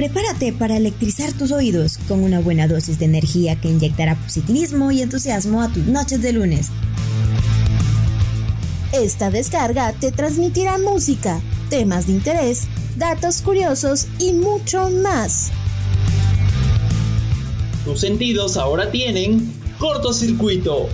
Prepárate 0.00 0.54
para 0.54 0.78
electrizar 0.78 1.30
tus 1.34 1.52
oídos 1.52 1.98
con 2.08 2.24
una 2.24 2.40
buena 2.40 2.66
dosis 2.66 2.98
de 2.98 3.04
energía 3.04 3.60
que 3.60 3.68
inyectará 3.68 4.14
positivismo 4.14 4.90
y 4.90 5.02
entusiasmo 5.02 5.60
a 5.60 5.68
tus 5.68 5.84
noches 5.84 6.22
de 6.22 6.32
lunes. 6.32 6.68
Esta 8.92 9.30
descarga 9.30 9.92
te 9.92 10.10
transmitirá 10.10 10.78
música, 10.78 11.42
temas 11.68 12.06
de 12.06 12.14
interés, 12.14 12.62
datos 12.96 13.42
curiosos 13.42 14.06
y 14.18 14.32
mucho 14.32 14.88
más. 14.88 15.50
Tus 17.84 18.00
sentidos 18.00 18.56
ahora 18.56 18.90
tienen 18.90 19.52
cortocircuito. 19.78 20.88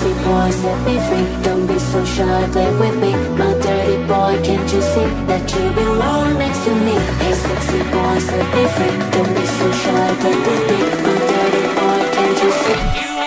pussy 0.00 0.14
boy, 0.24 0.50
set 0.50 0.86
me 0.86 0.98
free. 1.06 1.42
Don't 1.42 1.66
be 1.66 1.78
so 1.78 2.04
shy, 2.04 2.48
play 2.52 2.70
with 2.78 2.96
me. 3.00 3.12
My 3.36 3.52
dirty 3.60 3.96
boy, 4.06 4.40
can't 4.42 4.72
you 4.72 4.82
see 4.82 5.08
That 5.26 5.44
you 5.52 5.72
belong 5.72 6.38
next 6.38 6.64
to 6.64 6.74
me? 6.74 6.96
Hey 7.20 7.34
sexy 7.34 7.78
boy, 7.92 8.18
set 8.18 8.46
me 8.54 8.64
free. 8.74 8.96
Don't 9.12 9.34
be 9.34 9.46
so 9.46 9.66
shy, 9.82 10.16
play 10.20 10.36
with 10.46 10.64
me. 10.70 10.78
My 11.04 11.16
dirty 11.30 11.64
boy, 11.78 12.00
can't 12.14 12.42
you 12.42 12.52
see? 12.62 13.19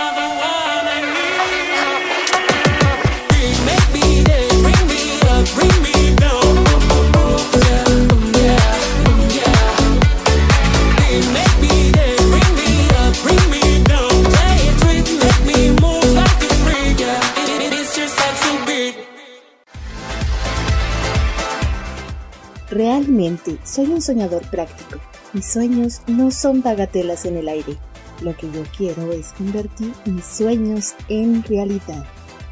Soy 23.63 23.85
un 23.85 24.01
soñador 24.01 24.43
práctico. 24.49 24.99
Mis 25.33 25.45
sueños 25.45 26.01
no 26.07 26.31
son 26.31 26.61
bagatelas 26.61 27.25
en 27.25 27.37
el 27.37 27.49
aire. 27.49 27.77
Lo 28.21 28.35
que 28.35 28.49
yo 28.51 28.63
quiero 28.77 29.11
es 29.11 29.33
convertir 29.33 29.93
mis 30.05 30.25
sueños 30.25 30.93
en 31.09 31.43
realidad. 31.43 32.05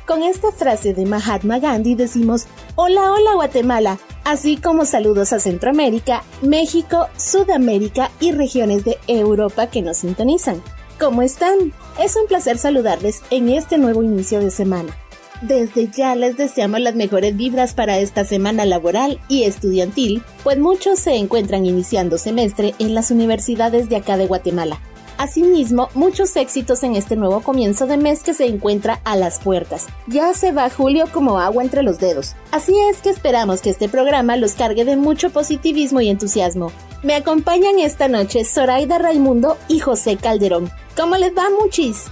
Con 0.08 0.24
esta 0.24 0.52
frase 0.52 0.94
de 0.94 1.06
Mahatma 1.06 1.60
Gandhi 1.60 1.96
decimos, 1.96 2.46
hola, 2.76 3.14
hola 3.14 3.36
Guatemala, 3.36 4.00
así 4.26 4.58
como 4.58 4.86
saludos 4.86 5.32
a 5.32 5.40
Centroamérica, 5.40 6.24
México, 6.42 7.08
Sudamérica 7.16 8.12
y 8.20 8.32
regiones 8.32 8.84
de 8.84 8.98
Europa 9.08 9.68
que 9.68 9.82
nos 9.82 9.98
sintonizan. 9.98 10.62
¿Cómo 11.00 11.22
están? 11.22 11.72
Es 12.00 12.16
un 12.16 12.28
placer 12.28 12.58
saludarles 12.58 13.22
en 13.30 13.50
este 13.50 13.78
nuevo 13.78 14.04
inicio 14.04 14.40
de 14.40 14.52
semana. 14.52 14.96
Desde 15.42 15.88
ya 15.88 16.16
les 16.16 16.38
deseamos 16.38 16.82
las 16.82 16.96
mejores 16.96 17.36
vibras 17.36 17.74
para 17.74 17.98
esta 17.98 18.24
semana 18.26 18.64
laboral 18.66 19.20
y 19.28 19.44
estudiantil, 19.44 20.24
pues 20.44 20.60
muchos 20.60 21.00
se 21.00 21.16
encuentran 21.16 21.66
iniciando 21.66 22.20
semestre 22.20 22.76
en 22.78 22.94
las 22.94 23.10
universidades 23.10 23.90
de 23.90 23.96
acá 23.96 24.18
de 24.18 24.28
Guatemala. 24.28 24.80
Asimismo, 25.18 25.90
muchos 25.94 26.36
éxitos 26.36 26.84
en 26.84 26.96
este 26.96 27.16
nuevo 27.16 27.42
comienzo 27.42 27.86
de 27.86 27.98
mes 27.98 28.24
que 28.24 28.34
se 28.34 28.48
encuentra 28.48 29.02
a 29.04 29.16
las 29.16 29.40
puertas. 29.40 29.88
Ya 30.08 30.34
se 30.34 30.52
va 30.52 30.70
julio 30.70 31.06
como 31.12 31.40
agua 31.40 31.64
entre 31.64 31.84
los 31.84 32.00
dedos. 32.00 32.36
Así 32.52 32.74
es 32.90 33.02
que 33.02 33.10
esperamos 33.10 33.62
que 33.62 33.70
este 33.70 33.90
programa 33.90 34.36
los 34.36 34.54
cargue 34.54 34.86
de 34.86 34.96
mucho 34.96 35.30
positivismo 35.30 36.02
y 36.02 36.10
entusiasmo. 36.10 36.72
Me 37.04 37.16
acompañan 37.16 37.80
esta 37.80 38.08
noche 38.08 38.46
Zoraida 38.46 38.98
Raimundo 38.98 39.58
y 39.68 39.80
José 39.80 40.18
Calderón. 40.18 40.72
¿Cómo 40.96 41.16
les 41.18 41.36
va, 41.38 41.50
muchis? 41.62 42.06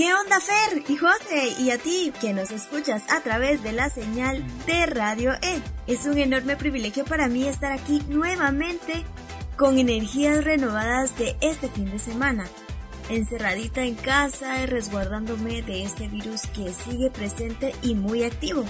¿Qué 0.00 0.14
onda, 0.14 0.40
Fer 0.40 0.82
y 0.88 0.96
José? 0.96 1.60
Y 1.62 1.72
a 1.72 1.76
ti, 1.76 2.10
que 2.22 2.32
nos 2.32 2.50
escuchas 2.52 3.02
a 3.10 3.20
través 3.20 3.62
de 3.62 3.72
la 3.72 3.90
señal 3.90 4.42
de 4.64 4.86
Radio 4.86 5.34
E. 5.42 5.60
Es 5.86 6.06
un 6.06 6.16
enorme 6.16 6.56
privilegio 6.56 7.04
para 7.04 7.28
mí 7.28 7.46
estar 7.46 7.70
aquí 7.70 8.00
nuevamente 8.08 9.04
con 9.58 9.78
energías 9.78 10.42
renovadas 10.42 11.18
de 11.18 11.36
este 11.42 11.68
fin 11.68 11.90
de 11.90 11.98
semana. 11.98 12.46
Encerradita 13.10 13.82
en 13.82 13.94
casa 13.94 14.62
y 14.62 14.64
resguardándome 14.64 15.60
de 15.60 15.82
este 15.82 16.08
virus 16.08 16.46
que 16.46 16.72
sigue 16.72 17.10
presente 17.10 17.74
y 17.82 17.94
muy 17.94 18.22
activo. 18.24 18.64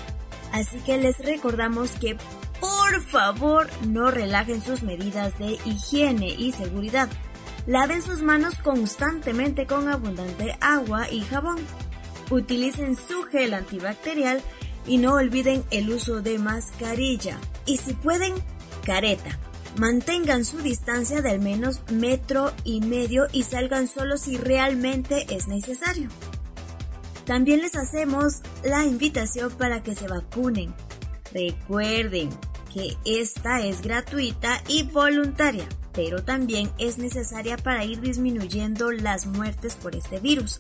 Así 0.51 0.81
que 0.81 0.99
les 0.99 1.17
recordamos 1.21 1.93
que 1.93 2.17
por 2.59 3.01
favor 3.03 3.71
no 3.87 4.11
relajen 4.11 4.61
sus 4.61 4.83
medidas 4.83 5.39
de 5.39 5.61
higiene 5.65 6.31
y 6.31 6.51
seguridad 6.51 7.09
Laven 7.67 8.01
sus 8.03 8.23
manos 8.23 8.55
constantemente 8.63 9.67
con 9.67 9.89
abundante 9.89 10.57
agua 10.61 11.11
y 11.11 11.21
jabón. 11.21 11.59
Utilicen 12.31 12.97
su 12.97 13.25
gel 13.25 13.55
antibacterial 13.55 14.43
y 14.87 14.99
no 14.99 15.15
olviden 15.15 15.65
el 15.71 15.91
uso 15.91 16.23
de 16.23 16.39
mascarilla. 16.39 17.39
Y 17.67 17.77
si 17.77 17.93
pueden, 17.93 18.33
careta. 18.85 19.39
Mantengan 19.77 20.45
su 20.45 20.59
distancia 20.59 21.23
de 21.23 21.31
al 21.31 21.41
menos 21.41 21.83
metro 21.91 22.53
y 22.65 22.81
medio 22.81 23.27
y 23.31 23.45
salgan 23.45 23.87
solo 23.87 24.17
si 24.17 24.37
realmente 24.37 25.27
es 25.35 25.47
necesario. 25.47 26.09
También 27.25 27.61
les 27.61 27.77
hacemos 27.77 28.41
la 28.65 28.85
invitación 28.85 29.53
para 29.53 29.83
que 29.83 29.95
se 29.95 30.09
vacunen. 30.09 30.75
Recuerden 31.33 32.31
que 32.75 32.97
esta 33.05 33.61
es 33.65 33.83
gratuita 33.83 34.61
y 34.67 34.83
voluntaria 34.85 35.69
pero 36.03 36.25
también 36.25 36.73
es 36.79 36.97
necesaria 36.97 37.59
para 37.59 37.85
ir 37.85 38.01
disminuyendo 38.01 38.91
las 38.91 39.27
muertes 39.27 39.75
por 39.75 39.95
este 39.95 40.19
virus. 40.19 40.59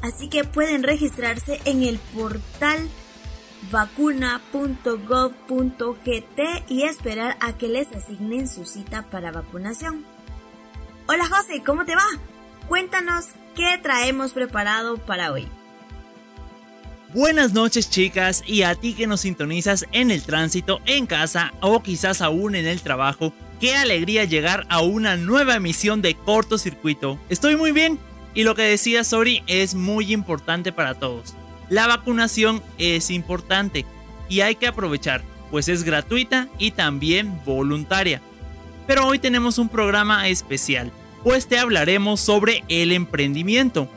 Así 0.00 0.30
que 0.30 0.42
pueden 0.42 0.82
registrarse 0.82 1.60
en 1.66 1.82
el 1.82 1.98
portal 2.16 2.88
vacuna.gov.gt 3.70 4.40
y 6.66 6.84
esperar 6.84 7.36
a 7.40 7.58
que 7.58 7.68
les 7.68 7.92
asignen 7.92 8.48
su 8.48 8.64
cita 8.64 9.02
para 9.10 9.32
vacunación. 9.32 10.06
Hola 11.08 11.26
José, 11.28 11.62
¿cómo 11.62 11.84
te 11.84 11.94
va? 11.94 12.06
Cuéntanos 12.68 13.26
qué 13.54 13.78
traemos 13.82 14.32
preparado 14.32 14.96
para 14.96 15.30
hoy. 15.30 15.46
Buenas 17.12 17.52
noches 17.52 17.90
chicas 17.90 18.42
y 18.46 18.62
a 18.62 18.74
ti 18.76 18.94
que 18.94 19.06
nos 19.06 19.20
sintonizas 19.20 19.84
en 19.92 20.10
el 20.10 20.22
tránsito, 20.22 20.80
en 20.86 21.06
casa 21.06 21.52
o 21.60 21.82
quizás 21.82 22.22
aún 22.22 22.54
en 22.54 22.66
el 22.66 22.80
trabajo 22.80 23.34
Qué 23.60 23.74
alegría 23.74 24.24
llegar 24.24 24.66
a 24.68 24.80
una 24.82 25.16
nueva 25.16 25.56
emisión 25.56 26.02
de 26.02 26.14
cortocircuito. 26.14 27.18
Estoy 27.30 27.56
muy 27.56 27.72
bien 27.72 27.98
y 28.34 28.44
lo 28.44 28.54
que 28.54 28.62
decía 28.62 29.02
Sori 29.02 29.42
es 29.46 29.74
muy 29.74 30.12
importante 30.12 30.72
para 30.72 30.94
todos. 30.94 31.34
La 31.70 31.86
vacunación 31.86 32.62
es 32.76 33.10
importante 33.10 33.86
y 34.28 34.40
hay 34.40 34.56
que 34.56 34.66
aprovechar. 34.66 35.22
pues 35.50 35.68
es 35.68 35.84
gratuita 35.84 36.48
y 36.58 36.72
también 36.72 37.40
voluntaria. 37.46 38.20
Pero 38.88 39.06
hoy 39.06 39.20
tenemos 39.20 39.58
un 39.58 39.68
programa 39.68 40.26
especial, 40.28 40.90
pues 41.22 41.46
te 41.46 41.56
hablaremos 41.56 42.20
sobre 42.20 42.64
el 42.66 42.90
emprendimiento. 42.90 43.88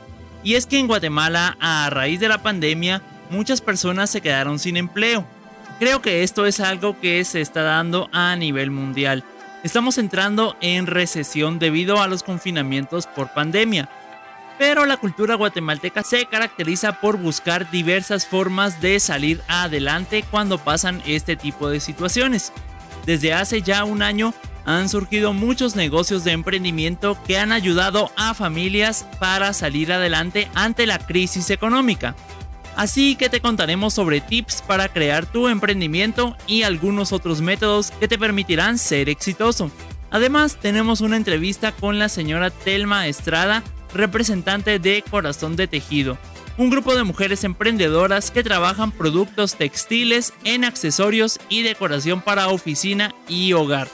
Y 0.44 0.54
es 0.54 0.66
que 0.66 0.78
en 0.78 0.86
Guatemala, 0.86 1.56
a 1.60 1.90
raíz 1.90 2.20
de 2.20 2.28
la 2.28 2.40
pandemia, 2.40 3.02
muchas 3.30 3.60
personas 3.60 4.10
se 4.10 4.20
quedaron 4.20 4.60
sin 4.60 4.76
empleo. 4.76 5.26
Creo 5.80 6.00
que 6.00 6.22
esto 6.22 6.46
es 6.46 6.60
algo 6.60 6.98
que 7.00 7.24
se 7.24 7.40
está 7.40 7.62
dando 7.62 8.08
a 8.12 8.36
nivel 8.36 8.70
mundial. 8.70 9.24
Estamos 9.62 9.98
entrando 9.98 10.56
en 10.62 10.86
recesión 10.86 11.58
debido 11.58 12.00
a 12.00 12.08
los 12.08 12.22
confinamientos 12.22 13.06
por 13.06 13.34
pandemia. 13.34 13.90
Pero 14.58 14.86
la 14.86 14.96
cultura 14.96 15.34
guatemalteca 15.34 16.02
se 16.02 16.24
caracteriza 16.26 17.00
por 17.00 17.18
buscar 17.18 17.70
diversas 17.70 18.26
formas 18.26 18.80
de 18.80 18.98
salir 19.00 19.42
adelante 19.48 20.24
cuando 20.30 20.56
pasan 20.58 21.02
este 21.06 21.36
tipo 21.36 21.68
de 21.68 21.80
situaciones. 21.80 22.52
Desde 23.04 23.34
hace 23.34 23.60
ya 23.60 23.84
un 23.84 24.02
año 24.02 24.32
han 24.64 24.88
surgido 24.88 25.34
muchos 25.34 25.76
negocios 25.76 26.24
de 26.24 26.32
emprendimiento 26.32 27.18
que 27.26 27.38
han 27.38 27.52
ayudado 27.52 28.10
a 28.16 28.32
familias 28.32 29.06
para 29.18 29.52
salir 29.52 29.92
adelante 29.92 30.48
ante 30.54 30.86
la 30.86 30.98
crisis 30.98 31.50
económica. 31.50 32.14
Así 32.76 33.16
que 33.16 33.28
te 33.28 33.40
contaremos 33.40 33.94
sobre 33.94 34.20
tips 34.20 34.62
para 34.62 34.88
crear 34.88 35.26
tu 35.26 35.48
emprendimiento 35.48 36.36
y 36.46 36.62
algunos 36.62 37.12
otros 37.12 37.40
métodos 37.40 37.90
que 37.90 38.08
te 38.08 38.18
permitirán 38.18 38.78
ser 38.78 39.08
exitoso. 39.08 39.70
Además, 40.10 40.56
tenemos 40.60 41.00
una 41.00 41.16
entrevista 41.16 41.72
con 41.72 41.98
la 41.98 42.08
señora 42.08 42.50
Telma 42.50 43.06
Estrada, 43.06 43.62
representante 43.94 44.78
de 44.78 45.04
Corazón 45.08 45.56
de 45.56 45.66
Tejido, 45.66 46.18
un 46.56 46.70
grupo 46.70 46.94
de 46.94 47.04
mujeres 47.04 47.44
emprendedoras 47.44 48.30
que 48.30 48.42
trabajan 48.42 48.92
productos 48.92 49.56
textiles 49.56 50.32
en 50.44 50.64
accesorios 50.64 51.38
y 51.48 51.62
decoración 51.62 52.20
para 52.22 52.48
oficina 52.48 53.14
y 53.28 53.52
hogar. 53.52 53.88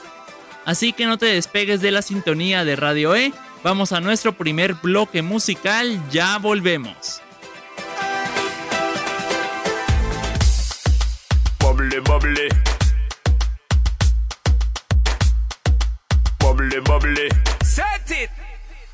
Así 0.65 0.91
que 0.91 1.05
no 1.05 1.17
te 1.17 1.27
despegues 1.27 1.81
de 1.81 1.91
la 1.91 2.01
sintonía 2.01 2.65
de 2.65 2.75
Radio 2.75 3.15
E, 3.15 3.31
vamos 3.63 3.91
a 3.91 4.01
nuestro 4.01 4.33
primer 4.33 4.73
bloque 4.73 5.21
musical, 5.21 6.01
ya 6.11 6.37
volvemos. 6.39 7.21
Bubbly, 11.77 11.99
bubbly. 12.01 12.49
Bubbly, 16.39 16.79
bubbly. 16.81 17.29
Set 17.61 18.09
it! 18.09 18.29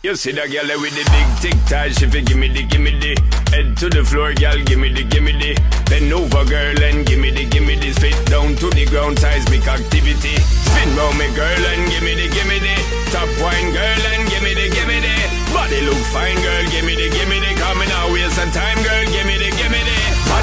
You 0.03 0.17
see 0.17 0.33
that 0.33 0.51
girl 0.51 0.67
with 0.83 0.91
the 0.91 1.07
big 1.07 1.29
tic 1.39 1.55
tac, 1.63 1.95
she 1.95 2.11
fi 2.11 2.19
gimme 2.19 2.51
the 2.51 2.67
gimme 2.67 2.91
the. 2.99 3.15
Head 3.55 3.77
to 3.79 3.87
the 3.87 4.03
floor, 4.03 4.35
girl, 4.35 4.59
gimme 4.67 4.91
the 4.91 5.07
gimme 5.07 5.31
the. 5.31 5.55
Bend 5.87 6.11
over, 6.11 6.43
girl, 6.43 6.75
and 6.83 7.07
gimme 7.07 7.31
the 7.31 7.47
gimme 7.47 7.79
the. 7.79 7.95
Spit 7.95 8.19
down 8.27 8.51
to 8.59 8.67
the 8.75 8.83
ground, 8.91 9.15
seismic 9.17 9.63
activity. 9.63 10.35
Spin 10.43 10.91
round 10.99 11.15
me, 11.15 11.31
girl, 11.39 11.63
and 11.71 11.87
gimme 11.87 12.19
the 12.19 12.27
gimme 12.35 12.59
the. 12.59 12.75
Top 13.15 13.31
wine, 13.39 13.71
girl, 13.71 14.03
and 14.11 14.27
gimme 14.27 14.51
the 14.59 14.67
gimme 14.75 14.99
the. 14.99 15.15
Body 15.55 15.79
look 15.87 16.03
fine, 16.11 16.35
girl, 16.43 16.67
gimme 16.67 16.99
the 16.99 17.07
gimme 17.15 17.39
the. 17.39 17.51
Coming 17.63 17.91
out, 17.95 18.11
waste 18.11 18.35
some 18.35 18.51
time, 18.51 18.75
girl, 18.83 19.07
gimme 19.07 19.39
the 19.39 19.55
gimme 19.55 19.79
the 19.87 19.92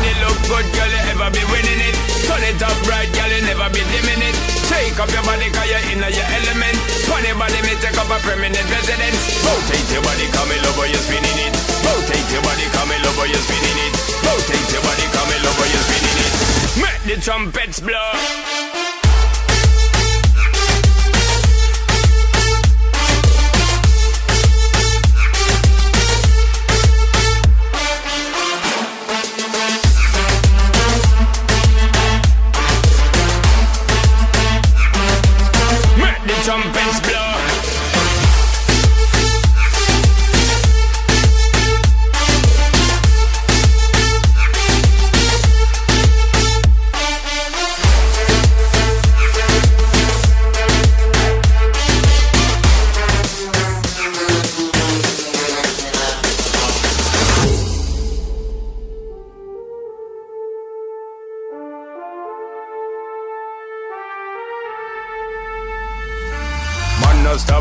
Body 0.01 0.17
look 0.25 0.41
good, 0.49 0.65
girl, 0.73 0.89
you 0.89 1.13
ever 1.13 1.29
be 1.29 1.45
winning 1.53 1.77
it 1.85 1.93
Turn 2.25 2.41
it 2.41 2.57
up 2.65 2.73
right, 2.89 3.05
girl, 3.13 3.29
you 3.37 3.45
never 3.45 3.69
be 3.69 3.85
dimming 3.93 4.25
it 4.25 4.33
Take 4.65 4.97
up 4.97 5.13
your 5.13 5.21
body, 5.29 5.53
cause 5.53 5.69
you're 5.69 5.85
in 5.93 6.01
your 6.01 6.29
element 6.41 6.77
Funny 7.05 7.29
body, 7.37 7.61
me 7.69 7.77
take 7.85 8.01
up 8.01 8.09
a 8.09 8.17
permanent 8.25 8.65
residence 8.73 9.21
Rotate 9.45 9.93
your 9.93 10.01
body, 10.01 10.25
come 10.33 10.49
in 10.57 10.65
over, 10.73 10.89
you're 10.89 11.05
spinning 11.05 11.37
it. 11.45 11.53
Rotate 11.85 12.33
your 12.33 12.41
body, 12.41 12.65
come 12.73 12.89
in 12.97 13.05
over, 13.13 13.29
you're 13.29 13.45
spinning 13.45 13.77
it. 13.77 13.93
Rotate 14.25 14.73
your 14.73 14.81
body, 14.89 15.05
come 15.13 15.31
in 15.37 15.45
over, 15.45 15.69
you're 15.69 15.85
spinning 15.85 16.19
it. 16.25 16.33
Make 16.81 17.03
the 17.05 17.21
trumpets 17.21 17.81
blow. 17.85 18.70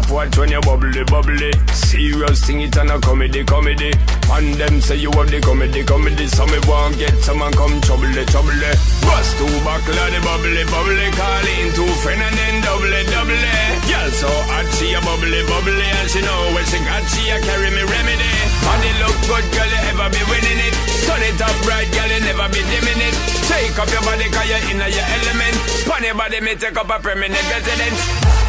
Watch 0.09 0.37
when 0.37 0.51
you 0.51 0.61
bubbly 0.61 1.03
bubbly. 1.05 1.51
Serious 1.71 2.43
thing 2.45 2.61
it 2.61 2.75
and 2.77 2.91
a 2.91 2.99
comedy 2.99 3.43
comedy. 3.43 3.91
And 4.31 4.53
them 4.55 4.81
say 4.81 4.97
you 4.97 5.11
have 5.11 5.29
the 5.29 5.39
comedy 5.39 5.83
comedy. 5.83 6.27
So 6.27 6.45
me 6.45 6.59
want 6.67 6.97
get 6.97 7.15
someone 7.21 7.53
come 7.53 7.79
trouble 7.81 8.11
trouble. 8.27 8.59
Bust 9.05 9.31
two 9.37 9.47
buckle 9.63 9.95
the 9.95 10.19
bubbly 10.25 10.63
bubbly. 10.67 11.07
Call 11.15 11.47
in 11.47 11.69
two 11.77 11.87
friend 12.01 12.21
and 12.21 12.35
then 12.35 12.55
double 12.65 12.91
double. 13.13 13.43
Girl 13.87 14.09
so 14.11 14.29
hot 14.51 14.67
she 14.75 14.93
a 14.93 14.99
bubbly 15.01 15.41
bubbly 15.47 15.87
and 16.01 16.09
she 16.09 16.21
know 16.21 16.41
when 16.53 16.65
she 16.67 16.77
got 16.83 17.03
she 17.13 17.29
a 17.31 17.37
carry 17.39 17.71
me 17.71 17.83
remedy. 17.85 18.31
Body 18.65 18.91
look 18.99 19.17
good 19.29 19.45
girl 19.53 19.69
you 19.69 19.81
ever 19.93 20.09
be 20.11 20.21
winning 20.27 20.61
it. 20.65 20.75
Turn 21.07 21.21
it 21.23 21.39
up 21.39 21.55
right 21.69 21.89
girl 21.93 22.09
you 22.09 22.21
never 22.25 22.47
be 22.51 22.61
dimming 22.67 23.01
it. 23.05 23.15
Take 23.47 23.77
up 23.79 23.89
your 23.89 24.03
body 24.03 24.27
cause 24.33 24.49
you're 24.49 24.65
in 24.73 24.81
your 24.81 25.07
element. 25.23 25.55
Your 25.99 26.15
body 26.15 26.39
me 26.41 26.55
take 26.55 26.77
up 26.77 26.89
a 26.89 26.97
permanent 26.97 27.43
residence. 27.51 28.48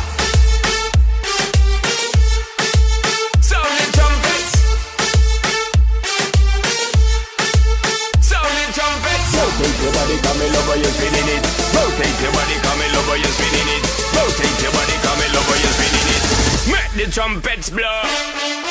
Over, 10.70 10.78
you're 10.78 10.92
spinning 10.92 11.28
it. 11.36 11.42
Rotate 11.74 12.20
your 12.22 12.32
body, 12.32 12.54
come 12.62 12.80
in 12.80 12.94
over, 12.94 13.16
you're 13.16 13.34
spinning 13.34 13.68
it. 13.74 13.82
Rotate 14.14 14.62
your 14.62 14.72
body, 14.72 14.94
come 15.02 15.20
in 15.20 15.34
over, 15.34 15.56
you're 15.58 15.74
spinning 15.74 16.08
it. 16.14 16.22
Make 16.70 17.06
the 17.06 17.12
trumpets 17.12 17.70
blow. 17.70 18.69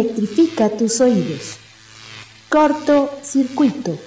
Electrifica 0.00 0.70
tus 0.70 0.98
oídos. 1.02 1.58
Corto 2.48 3.10
circuito. 3.22 3.98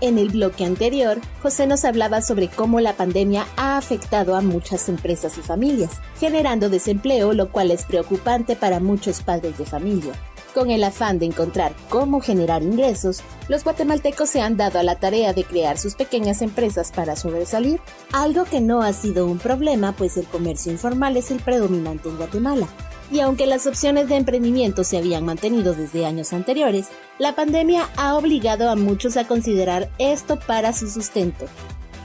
En 0.00 0.16
el 0.16 0.30
bloque 0.30 0.64
anterior, 0.64 1.20
José 1.42 1.66
nos 1.66 1.84
hablaba 1.84 2.22
sobre 2.22 2.48
cómo 2.48 2.80
la 2.80 2.94
pandemia 2.94 3.46
ha 3.58 3.76
afectado 3.76 4.34
a 4.34 4.40
muchas 4.40 4.88
empresas 4.88 5.36
y 5.36 5.42
familias, 5.42 6.00
generando 6.18 6.70
desempleo, 6.70 7.34
lo 7.34 7.52
cual 7.52 7.70
es 7.70 7.84
preocupante 7.84 8.56
para 8.56 8.80
muchos 8.80 9.20
padres 9.20 9.58
de 9.58 9.66
familia. 9.66 10.14
Con 10.54 10.70
el 10.70 10.84
afán 10.84 11.18
de 11.18 11.24
encontrar 11.24 11.72
cómo 11.88 12.20
generar 12.20 12.62
ingresos, 12.62 13.20
los 13.48 13.64
guatemaltecos 13.64 14.28
se 14.28 14.42
han 14.42 14.58
dado 14.58 14.78
a 14.78 14.82
la 14.82 14.96
tarea 14.96 15.32
de 15.32 15.44
crear 15.44 15.78
sus 15.78 15.94
pequeñas 15.94 16.42
empresas 16.42 16.92
para 16.92 17.16
sobresalir, 17.16 17.80
algo 18.12 18.44
que 18.44 18.60
no 18.60 18.82
ha 18.82 18.92
sido 18.92 19.26
un 19.26 19.38
problema 19.38 19.92
pues 19.92 20.18
el 20.18 20.26
comercio 20.26 20.70
informal 20.70 21.16
es 21.16 21.30
el 21.30 21.40
predominante 21.40 22.10
en 22.10 22.18
Guatemala. 22.18 22.68
Y 23.10 23.20
aunque 23.20 23.46
las 23.46 23.66
opciones 23.66 24.08
de 24.10 24.16
emprendimiento 24.16 24.84
se 24.84 24.98
habían 24.98 25.24
mantenido 25.24 25.74
desde 25.74 26.04
años 26.04 26.34
anteriores, 26.34 26.88
la 27.18 27.34
pandemia 27.34 27.88
ha 27.96 28.14
obligado 28.16 28.68
a 28.68 28.76
muchos 28.76 29.16
a 29.16 29.26
considerar 29.26 29.88
esto 29.98 30.38
para 30.38 30.74
su 30.74 30.88
sustento. 30.88 31.46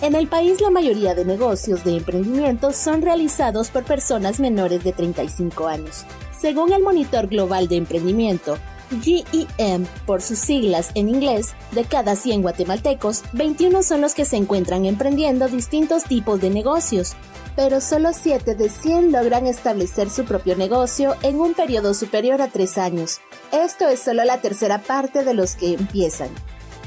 En 0.01 0.16
el 0.16 0.27
país 0.27 0.62
la 0.62 0.70
mayoría 0.70 1.16
de 1.16 1.25
negocios 1.25 1.84
de 1.84 1.98
emprendimiento 1.98 2.72
son 2.72 3.01
realizados 3.01 3.72
por 3.72 3.84
personas 3.84 4.39
menores 4.39 4.84
de 4.86 4.94
35 4.94 5.68
años. 5.68 6.06
Según 6.39 6.72
el 6.72 6.84
Monitor 6.84 7.27
Global 7.27 7.67
de 7.67 7.77
Emprendimiento, 7.77 8.58
GEM, 9.01 9.86
por 10.06 10.22
sus 10.22 10.38
siglas 10.38 10.91
en 10.94 11.10
inglés, 11.10 11.56
de 11.72 11.84
cada 11.84 12.15
100 12.15 12.44
guatemaltecos, 12.44 13.24
21 13.34 13.84
son 13.84 14.01
los 14.01 14.13
que 14.13 14.24
se 14.24 14.38
encuentran 14.38 14.86
emprendiendo 14.86 15.48
distintos 15.48 16.03
tipos 16.03 16.39
de 16.39 16.50
negocios, 16.50 17.15
pero 17.56 17.82
solo 17.82 18.12
7 18.13 18.56
de 18.56 18.70
100 18.70 19.12
logran 19.12 19.48
establecer 19.48 20.10
su 20.10 20.25
propio 20.25 20.56
negocio 20.56 21.15
en 21.24 21.39
un 21.39 21.53
periodo 21.53 21.94
superior 21.94 22.41
a 22.41 22.50
3 22.50 22.77
años. 22.77 23.20
Esto 23.51 23.88
es 23.88 24.00
solo 24.00 24.24
la 24.24 24.39
tercera 24.39 24.77
parte 24.79 25.24
de 25.24 25.34
los 25.34 25.56
que 25.56 25.74
empiezan. 25.74 26.29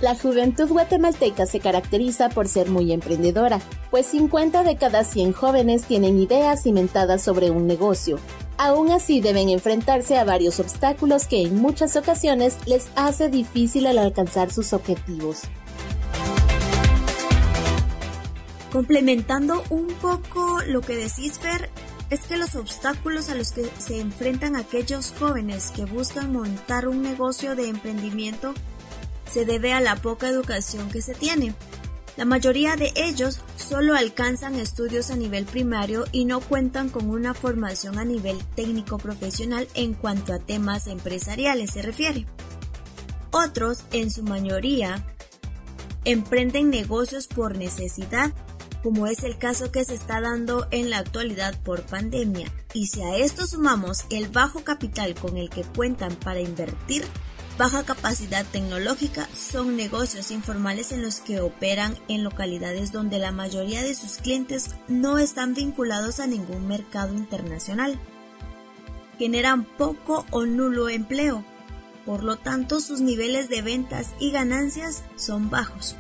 La 0.01 0.15
juventud 0.15 0.67
guatemalteca 0.67 1.45
se 1.45 1.61
caracteriza 1.61 2.31
por 2.31 2.49
ser 2.49 2.71
muy 2.71 2.91
emprendedora, 2.91 3.61
pues 3.91 4.07
50 4.07 4.63
de 4.63 4.77
cada 4.77 5.05
100 5.05 5.35
jóvenes 5.35 5.85
tienen 5.85 6.19
ideas 6.19 6.63
cimentadas 6.63 7.23
sobre 7.23 7.51
un 7.51 7.67
negocio. 7.67 8.19
Aún 8.57 8.91
así 8.93 9.21
deben 9.21 9.51
enfrentarse 9.51 10.17
a 10.17 10.25
varios 10.25 10.59
obstáculos 10.59 11.27
que 11.27 11.43
en 11.43 11.57
muchas 11.57 11.97
ocasiones 11.97 12.57
les 12.67 12.89
hace 12.97 13.29
difícil 13.29 13.87
al 13.87 13.99
alcanzar 13.99 14.51
sus 14.51 14.73
objetivos. 14.73 15.43
Complementando 18.73 19.65
un 19.69 19.89
poco 20.01 20.61
lo 20.67 20.81
que 20.81 20.97
decís, 20.97 21.39
Fer, 21.39 21.69
es 22.09 22.21
que 22.21 22.39
los 22.39 22.57
obstáculos 22.57 23.29
a 23.29 23.35
los 23.35 23.53
que 23.53 23.69
se 23.79 24.01
enfrentan 24.01 24.57
aquellos 24.57 25.13
jóvenes 25.19 25.73
que 25.77 25.85
buscan 25.85 26.33
montar 26.33 26.89
un 26.89 27.03
negocio 27.03 27.55
de 27.55 27.69
emprendimiento 27.69 28.55
se 29.31 29.45
debe 29.45 29.73
a 29.73 29.81
la 29.81 29.97
poca 29.97 30.29
educación 30.29 30.91
que 30.91 31.03
se 31.03 31.15
tiene. 31.15 31.55
La 32.17 32.25
mayoría 32.25 32.77
de 32.77 32.93
ellos 32.97 33.41
solo 33.57 33.95
alcanzan 33.95 34.57
estudios 34.57 35.11
a 35.11 35.17
nivel 35.17 35.47
primario 35.47 36.05
y 36.13 36.25
no 36.25 36.41
cuentan 36.41 36.91
con 36.91 37.09
una 37.09 37.35
formación 37.35 37.99
a 37.99 38.05
nivel 38.05 38.39
técnico 38.57 38.99
profesional 38.99 39.69
en 39.75 39.95
cuanto 39.95 40.35
a 40.35 40.39
temas 40.39 40.87
empresariales 40.87 41.71
se 41.71 41.83
refiere. 41.83 42.27
Otros, 43.31 43.85
en 43.93 44.11
su 44.11 44.25
mayoría, 44.25 45.07
emprenden 46.05 46.71
negocios 46.71 47.29
por 47.29 47.57
necesidad, 47.57 48.33
como 48.83 49.07
es 49.07 49.23
el 49.23 49.39
caso 49.39 49.71
que 49.71 49.85
se 49.85 49.95
está 49.95 50.21
dando 50.21 50.67
en 50.73 50.91
la 50.91 50.99
actualidad 50.99 51.59
por 51.63 51.83
pandemia. 51.83 52.53
Y 52.75 52.87
si 52.87 53.03
a 53.03 53.17
esto 53.17 53.47
sumamos 53.47 54.05
el 54.11 54.29
bajo 54.29 54.65
capital 54.65 55.15
con 55.15 55.37
el 55.37 55.49
que 55.49 55.63
cuentan 55.63 56.17
para 56.17 56.41
invertir, 56.41 57.05
baja 57.61 57.83
capacidad 57.83 58.47
tecnológica 58.47 59.29
son 59.35 59.77
negocios 59.77 60.31
informales 60.31 60.93
en 60.93 61.03
los 61.03 61.21
que 61.21 61.43
operan 61.43 61.95
en 62.09 62.25
localidades 62.25 62.91
donde 62.91 63.19
la 63.19 63.33
mayoría 63.33 63.83
de 63.83 63.95
sus 63.95 64.17
clientes 64.17 64.71
no 64.89 65.19
están 65.19 65.53
vinculados 65.53 66.21
a 66.21 66.27
ningún 66.27 66.67
mercado 66.67 67.15
internacional. 67.15 68.01
Generan 69.19 69.65
poco 69.65 70.25
o 70.31 70.47
nulo 70.47 70.89
empleo, 70.89 71.45
por 72.07 72.25
lo 72.25 72.39
tanto 72.39 72.81
sus 72.81 73.03
niveles 73.03 73.51
de 73.51 73.61
ventas 73.61 74.15
y 74.19 74.31
ganancias 74.31 75.05
son 75.17 75.51
bajos. 75.51 75.97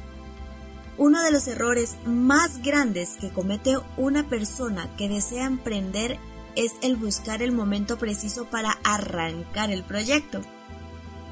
Uno 0.96 1.22
de 1.22 1.30
los 1.30 1.46
errores 1.46 1.96
más 2.06 2.62
grandes 2.62 3.18
que 3.20 3.28
comete 3.28 3.76
una 3.98 4.26
persona 4.30 4.88
que 4.96 5.10
desea 5.10 5.44
emprender 5.44 6.18
es 6.56 6.72
el 6.80 6.96
buscar 6.96 7.42
el 7.42 7.52
momento 7.52 7.98
preciso 7.98 8.46
para 8.46 8.78
arrancar 8.82 9.70
el 9.70 9.84
proyecto 9.84 10.40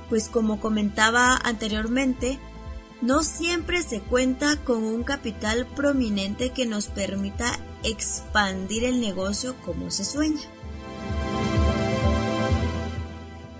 pues 0.09 0.29
como 0.29 0.61
comentaba 0.61 1.39
anteriormente, 1.45 2.39
no 3.01 3.23
siempre 3.23 3.83
se 3.83 4.01
cuenta 4.01 4.57
con 4.65 4.83
un 4.83 5.05
capital 5.05 5.67
prominente 5.67 6.51
que 6.51 6.67
nos 6.67 6.87
permita 6.89 7.47
expandir 7.85 8.85
el 8.85 9.01
negocio 9.01 9.55
como 9.65 9.91
se 9.91 10.05
sueña. 10.05 10.41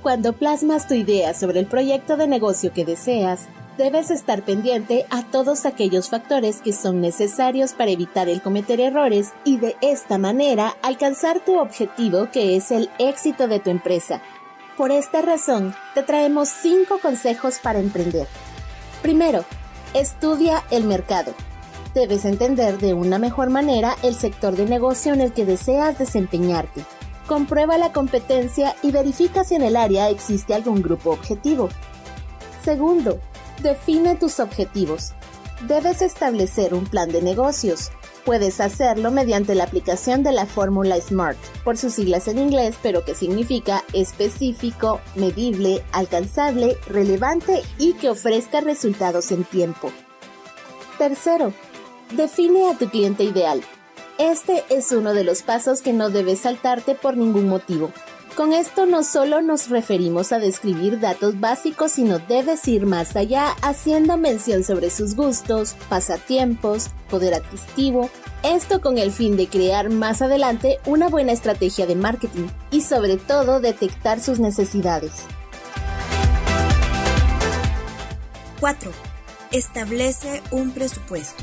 Cuando 0.03 0.33
plasmas 0.33 0.89
tu 0.89 0.95
idea 0.95 1.35
sobre 1.35 1.61
el 1.61 1.67
proyecto 1.67 2.17
de 2.17 2.27
negocio 2.27 2.73
que 2.73 2.85
deseas, 2.85 3.49
debes 3.77 4.11
estar 4.11 4.43
pendiente 4.43 5.07
a 5.11 5.23
todos 5.23 5.65
aquellos 5.65 6.09
factores 6.09 6.61
que 6.61 6.73
son 6.73 7.01
necesarios 7.01 7.75
para 7.75 7.93
evitar 7.93 8.29
el 8.29 8.43
cometer 8.43 8.81
errores 8.81 9.33
y 9.45 9.59
de 9.59 9.77
esta 9.83 10.19
manera 10.19 10.77
alcanzar 10.83 11.45
tu 11.45 11.59
objetivo 11.59 12.29
que 12.33 12.57
es 12.57 12.73
el 12.73 12.91
éxito 12.99 13.47
de 13.47 13.61
tu 13.61 13.71
empresa 13.71 14.21
por 14.79 14.93
esta 14.93 15.23
razón, 15.23 15.75
te 15.95 16.05
traemos 16.05 16.49
5 16.49 17.01
consejos 17.03 17.59
para 17.59 17.81
emprender. 17.81 18.29
Primero, 19.03 19.45
estudia 19.93 20.63
el 20.71 20.85
mercado. 20.85 21.35
Debes 21.95 22.25
entender 22.25 22.79
de 22.79 22.95
una 22.95 23.19
mejor 23.19 23.51
manera 23.51 23.97
el 24.05 24.15
sector 24.15 24.55
de 24.55 24.67
negocio 24.67 25.13
en 25.13 25.21
el 25.21 25.33
que 25.33 25.45
deseas 25.45 25.99
desempeñarte. 25.99 26.85
Comprueba 27.27 27.77
la 27.77 27.93
competencia 27.93 28.77
y 28.81 28.93
verifica 28.93 29.43
si 29.43 29.57
en 29.57 29.63
el 29.63 29.75
área 29.75 30.11
existe 30.11 30.55
algún 30.55 30.81
grupo 30.81 31.11
objetivo. 31.11 31.71
Segundo, 32.65 33.19
define 33.61 34.15
tus 34.15 34.39
objetivos. 34.39 35.13
Debes 35.67 36.03
establecer 36.03 36.73
un 36.73 36.87
plan 36.87 37.11
de 37.11 37.21
negocios. 37.21 37.91
Puedes 38.29 38.61
hacerlo 38.61 39.11
mediante 39.11 39.55
la 39.55 39.65
aplicación 39.65 40.23
de 40.23 40.33
la 40.33 40.45
fórmula 40.45 41.01
SMART, 41.01 41.39
por 41.65 41.79
sus 41.79 41.95
siglas 41.95 42.29
en 42.29 42.37
inglés, 42.37 42.77
pero 42.83 43.03
que 43.03 43.15
significa 43.15 43.85
específico, 43.95 45.01
medible, 45.15 45.83
alcanzable, 45.93 46.77
relevante 46.89 47.63
y 47.79 47.95
que 47.95 48.11
ofrezca 48.11 48.61
resultados 48.61 49.33
en 49.33 49.45
tiempo. 49.45 49.91
Tercero, 50.99 51.55
define 52.13 52.69
a 52.69 52.77
tu 52.77 52.91
cliente 52.91 53.25
ideal. 53.25 53.63
Este 54.19 54.63
es 54.69 54.93
uno 54.93 55.15
de 55.15 55.25
los 55.25 55.41
pasos 55.41 55.81
que 55.81 55.95
no 55.95 56.11
debes 56.11 56.41
saltarte 56.41 56.95
por 56.95 57.17
ningún 57.17 57.49
motivo. 57.49 57.93
Con 58.39 58.53
esto 58.53 58.87
no 58.87 59.03
solo 59.03 59.43
nos 59.43 59.69
referimos 59.69 60.31
a 60.31 60.39
describir 60.39 61.01
datos 61.01 61.41
básicos, 61.41 61.91
sino 61.91 62.21
debes 62.21 62.69
ir 62.69 62.87
más 62.87 63.17
allá 63.17 63.49
haciendo 63.63 64.17
mención 64.17 64.63
sobre 64.63 64.91
sus 64.91 65.17
gustos, 65.17 65.75
pasatiempos, 65.89 66.91
poder 67.11 67.35
adquisitivo, 67.35 68.09
esto 68.45 68.81
con 68.81 68.97
el 68.97 69.11
fin 69.11 69.37
de 69.37 69.49
crear 69.49 69.91
más 69.91 70.23
adelante 70.23 70.79
una 70.87 71.09
buena 71.09 71.33
estrategia 71.33 71.85
de 71.87 71.97
marketing 71.97 72.47
y 72.71 72.83
sobre 72.83 73.17
todo 73.17 73.59
detectar 73.59 74.21
sus 74.21 74.39
necesidades. 74.39 75.11
4. 78.61 78.93
Establece 79.51 80.43
un 80.53 80.71
presupuesto. 80.71 81.43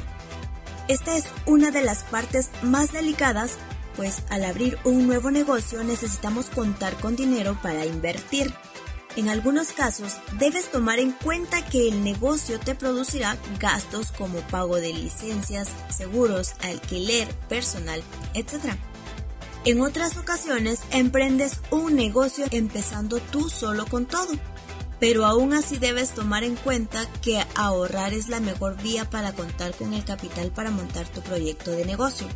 Esta 0.87 1.17
es 1.17 1.25
una 1.45 1.71
de 1.71 1.81
las 1.81 2.03
partes 2.05 2.51
más 2.61 2.93
delicadas 2.93 3.57
pues 3.95 4.23
al 4.29 4.45
abrir 4.45 4.77
un 4.83 5.07
nuevo 5.07 5.31
negocio 5.31 5.83
necesitamos 5.83 6.49
contar 6.49 6.95
con 6.95 7.15
dinero 7.15 7.57
para 7.61 7.85
invertir. 7.85 8.53
En 9.15 9.29
algunos 9.29 9.71
casos 9.71 10.13
debes 10.39 10.69
tomar 10.69 10.99
en 10.99 11.11
cuenta 11.11 11.63
que 11.65 11.87
el 11.87 12.03
negocio 12.03 12.59
te 12.59 12.75
producirá 12.75 13.37
gastos 13.59 14.11
como 14.11 14.39
pago 14.39 14.75
de 14.77 14.91
licencias, 14.93 15.69
seguros, 15.89 16.55
alquiler, 16.61 17.27
personal, 17.47 18.03
etc. 18.33 18.75
En 19.63 19.81
otras 19.81 20.17
ocasiones 20.17 20.81
emprendes 20.91 21.61
un 21.71 21.95
negocio 21.95 22.45
empezando 22.51 23.19
tú 23.19 23.49
solo 23.49 23.85
con 23.85 24.05
todo, 24.05 24.33
pero 24.99 25.25
aún 25.25 25.53
así 25.53 25.77
debes 25.77 26.11
tomar 26.11 26.43
en 26.43 26.55
cuenta 26.55 27.09
que 27.21 27.41
ahorrar 27.55 28.13
es 28.13 28.27
la 28.27 28.41
mejor 28.41 28.75
vía 28.81 29.09
para 29.09 29.33
contar 29.33 29.73
con 29.75 29.93
el 29.93 30.03
capital 30.03 30.51
para 30.51 30.71
montar 30.71 31.07
tu 31.07 31.21
proyecto 31.21 31.71
de 31.71 31.85
negocio. 31.85 32.27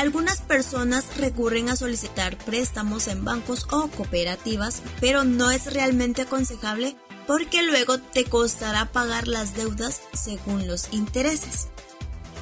Algunas 0.00 0.40
personas 0.40 1.18
recurren 1.18 1.68
a 1.68 1.76
solicitar 1.76 2.38
préstamos 2.38 3.06
en 3.06 3.22
bancos 3.22 3.66
o 3.70 3.88
cooperativas, 3.88 4.80
pero 4.98 5.24
no 5.24 5.50
es 5.50 5.74
realmente 5.74 6.22
aconsejable 6.22 6.96
porque 7.26 7.62
luego 7.62 7.98
te 7.98 8.24
costará 8.24 8.86
pagar 8.86 9.28
las 9.28 9.54
deudas 9.54 10.00
según 10.14 10.66
los 10.66 10.90
intereses. 10.94 11.68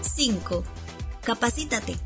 5. 0.02 0.62
Capacítate. 1.24 1.96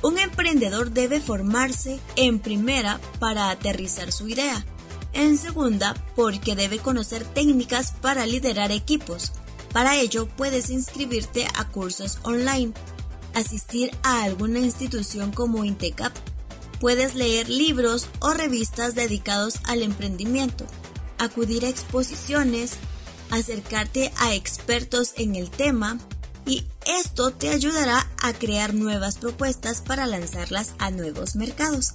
Un 0.00 0.18
emprendedor 0.18 0.90
debe 0.90 1.20
formarse 1.20 2.00
en 2.16 2.38
primera 2.38 2.98
para 3.20 3.50
aterrizar 3.50 4.10
su 4.10 4.26
idea, 4.26 4.64
en 5.12 5.36
segunda 5.36 5.92
porque 6.16 6.56
debe 6.56 6.78
conocer 6.78 7.24
técnicas 7.26 7.92
para 8.00 8.24
liderar 8.24 8.72
equipos. 8.72 9.32
Para 9.70 9.96
ello 9.96 10.28
puedes 10.28 10.70
inscribirte 10.70 11.46
a 11.56 11.68
cursos 11.68 12.20
online 12.22 12.72
asistir 13.34 13.90
a 14.02 14.22
alguna 14.22 14.60
institución 14.60 15.32
como 15.32 15.64
Intecap. 15.64 16.12
Puedes 16.80 17.14
leer 17.14 17.48
libros 17.48 18.08
o 18.20 18.32
revistas 18.32 18.94
dedicados 18.94 19.60
al 19.64 19.82
emprendimiento. 19.82 20.66
acudir 21.16 21.64
a 21.64 21.68
exposiciones, 21.68 22.72
acercarte 23.30 24.12
a 24.18 24.34
expertos 24.34 25.14
en 25.16 25.36
el 25.36 25.48
tema 25.48 25.98
y 26.44 26.66
esto 26.86 27.30
te 27.30 27.48
ayudará 27.48 28.10
a 28.22 28.32
crear 28.32 28.74
nuevas 28.74 29.16
propuestas 29.16 29.80
para 29.80 30.06
lanzarlas 30.06 30.74
a 30.78 30.90
nuevos 30.90 31.36
mercados, 31.36 31.94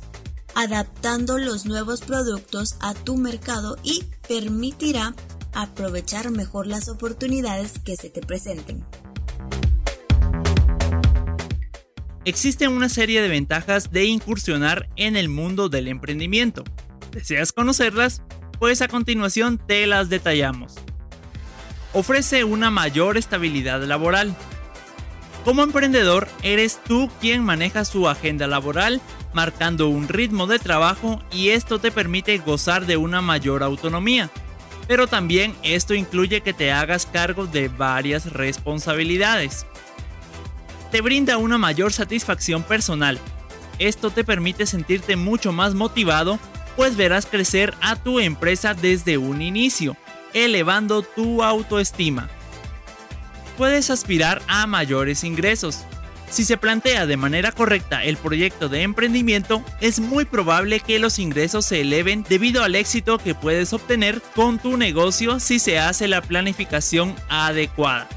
adaptando 0.56 1.38
los 1.38 1.66
nuevos 1.66 2.02
productos 2.02 2.76
a 2.80 2.94
tu 2.94 3.18
mercado 3.18 3.78
y 3.84 4.04
permitirá 4.28 5.14
aprovechar 5.54 6.32
mejor 6.32 6.66
las 6.68 6.90
oportunidades 6.90 7.74
que 7.80 7.96
se 7.96 8.10
te 8.10 8.22
presenten. 8.22 8.84
Existen 12.26 12.74
una 12.74 12.90
serie 12.90 13.22
de 13.22 13.30
ventajas 13.30 13.92
de 13.92 14.06
incursionar 14.06 14.90
en 14.98 15.16
el 15.16 15.30
mundo 15.30 15.70
del 15.70 15.88
emprendimiento. 15.88 16.64
¿Deseas 17.12 17.54
conocerlas? 17.54 18.22
Pues 18.60 18.82
a 18.82 18.90
continuación 18.90 19.58
te 19.58 19.88
las 19.88 20.10
detallamos. 20.10 20.76
Ofrece 21.94 22.44
una 22.44 22.72
mayor 22.72 23.18
estabilidad 23.18 23.82
laboral. 23.84 24.36
Como 25.46 25.64
emprendedor, 25.64 26.28
eres 26.44 26.82
tú 26.84 27.10
quien 27.22 27.44
maneja 27.44 27.86
su 27.86 28.10
agenda 28.10 28.48
laboral, 28.48 29.02
marcando 29.34 29.88
un 29.88 30.10
ritmo 30.10 30.46
de 30.46 30.60
trabajo 30.60 31.24
y 31.32 31.50
esto 31.50 31.80
te 31.80 31.90
permite 31.90 32.38
gozar 32.40 32.86
de 32.86 32.98
una 32.98 33.22
mayor 33.22 33.64
autonomía. 33.64 34.30
Pero 34.90 35.08
también 35.08 35.56
esto 35.64 35.94
incluye 35.94 36.42
que 36.42 36.52
te 36.52 36.74
hagas 36.74 37.06
cargo 37.06 37.48
de 37.48 37.70
varias 37.70 38.34
responsabilidades. 38.34 39.66
Te 40.92 41.02
brinda 41.02 41.38
una 41.38 41.58
mayor 41.58 41.94
satisfacción 41.94 42.64
personal. 42.64 43.20
Esto 43.78 44.10
te 44.10 44.24
permite 44.24 44.66
sentirte 44.66 45.16
mucho 45.16 45.52
más 45.52 45.74
motivado 45.74 46.40
pues 46.80 46.96
verás 46.96 47.26
crecer 47.26 47.74
a 47.82 47.98
tu 47.98 48.22
empresa 48.22 48.74
desde 48.74 49.18
un 49.18 49.42
inicio, 49.42 49.98
elevando 50.34 51.02
tu 51.02 51.44
autoestima. 51.44 52.30
Puedes 53.58 53.90
aspirar 53.90 54.42
a 54.48 54.66
mayores 54.66 55.26
ingresos. 55.26 55.80
Si 56.30 56.46
se 56.46 56.56
plantea 56.56 57.06
de 57.06 57.18
manera 57.18 57.52
correcta 57.52 58.06
el 58.06 58.16
proyecto 58.16 58.70
de 58.70 58.84
emprendimiento, 58.84 59.62
es 59.82 60.00
muy 60.00 60.24
probable 60.24 60.80
que 60.80 61.00
los 61.00 61.20
ingresos 61.20 61.66
se 61.66 61.82
eleven 61.82 62.24
debido 62.30 62.64
al 62.64 62.76
éxito 62.76 63.18
que 63.18 63.36
puedes 63.36 63.74
obtener 63.74 64.22
con 64.34 64.58
tu 64.58 64.78
negocio 64.78 65.42
si 65.42 65.60
se 65.60 65.80
hace 65.80 66.08
la 66.08 66.22
planificación 66.22 67.14
adecuada. 67.28 68.08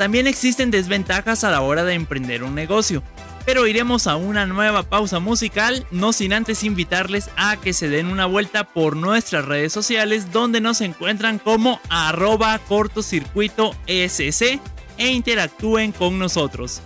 También 0.00 0.26
existen 0.26 0.70
desventajas 0.70 1.44
a 1.44 1.50
la 1.50 1.60
hora 1.60 1.84
de 1.84 1.92
emprender 1.92 2.42
un 2.42 2.54
negocio, 2.54 3.02
pero 3.44 3.66
iremos 3.66 4.06
a 4.06 4.16
una 4.16 4.46
nueva 4.46 4.82
pausa 4.82 5.18
musical, 5.18 5.86
no 5.90 6.14
sin 6.14 6.32
antes 6.32 6.64
invitarles 6.64 7.28
a 7.36 7.58
que 7.58 7.74
se 7.74 7.90
den 7.90 8.06
una 8.06 8.24
vuelta 8.24 8.64
por 8.64 8.96
nuestras 8.96 9.44
redes 9.44 9.74
sociales 9.74 10.32
donde 10.32 10.62
nos 10.62 10.80
encuentran 10.80 11.38
como 11.38 11.82
arroba 11.90 12.58
cortocircuito 12.60 13.72
SC 13.86 14.58
e 14.96 15.10
interactúen 15.10 15.92
con 15.92 16.18
nosotros. 16.18 16.80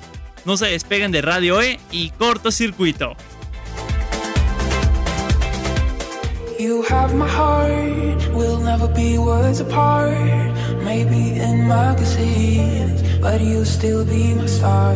No 0.45 0.57
se 0.57 0.67
despeguen 0.67 1.13
de 1.13 1.23
Radio 1.23 1.63
E 1.63 1.79
y 1.93 2.11
cortocircuito. 2.11 3.15
You 6.59 6.83
have 6.83 7.13
my 7.17 7.27
heart, 7.27 8.33
we'll 8.33 8.61
never 8.61 8.87
be 8.87 9.19
words 9.19 9.59
apart. 9.59 10.15
Maybe 10.85 11.41
in 11.41 11.67
magazines, 11.67 13.03
but 13.21 13.41
you'll 13.41 13.65
still 13.65 14.05
be 14.05 14.35
my 14.35 14.47
star, 14.47 14.95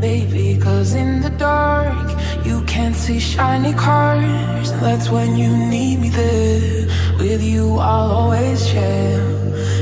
baby. 0.00 0.58
Cause 0.58 0.94
in 0.94 1.20
the 1.20 1.28
dark, 1.28 2.08
you 2.46 2.62
can't 2.62 2.96
see 2.96 3.18
shiny 3.18 3.74
cars. 3.74 4.72
That's 4.80 5.10
when 5.10 5.36
you 5.36 5.54
need 5.54 6.00
me 6.00 6.08
there. 6.08 6.86
With 7.18 7.42
you, 7.42 7.76
I'll 7.76 8.10
always 8.12 8.66
share. 8.66 9.20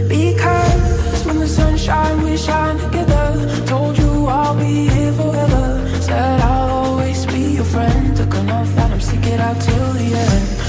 Because 0.09 1.25
when 1.27 1.39
the 1.39 1.47
sun 1.47 1.77
shines, 1.77 2.25
we 2.25 2.37
shine 2.37 2.77
together. 2.79 3.67
Told 3.67 3.97
you 3.97 4.27
I'll 4.27 4.57
be 4.57 4.89
here 4.89 5.13
forever. 5.13 6.01
Said 6.01 6.41
I'll 6.41 6.71
always 6.71 7.25
be 7.27 7.55
your 7.55 7.65
friend. 7.65 8.17
Took 8.17 8.35
an 8.35 8.51
oath 8.51 8.75
that 8.75 8.91
I'm 8.91 9.01
sticking 9.01 9.39
out 9.39 9.61
till 9.61 9.93
the 9.93 10.13
end. 10.13 10.64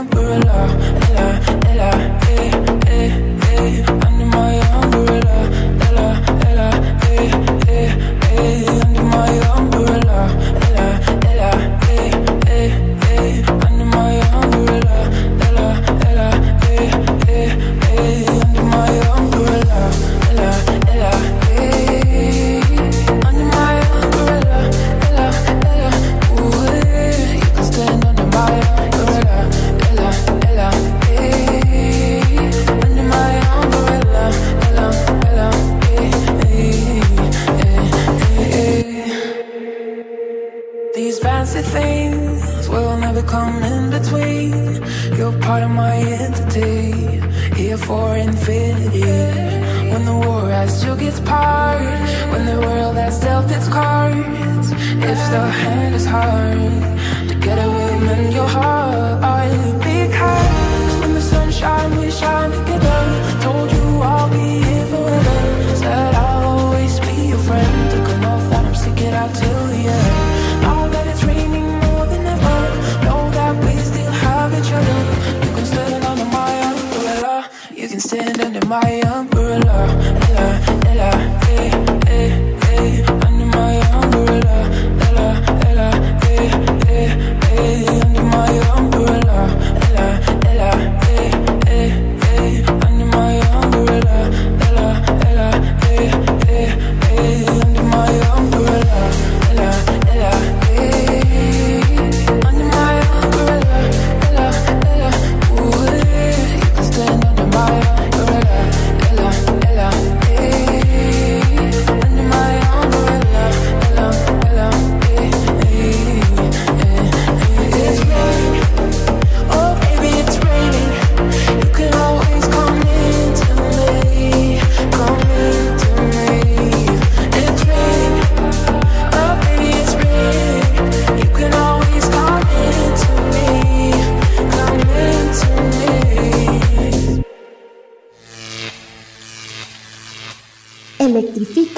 Umbrella, 0.00 0.68
Ella, 1.08 1.40
Ella, 1.70 1.90
eh, 2.28 2.50
eh, 2.86 3.10
eh, 3.52 3.84
under 4.06 4.26
my 4.26 4.60
umbrella, 4.74 5.07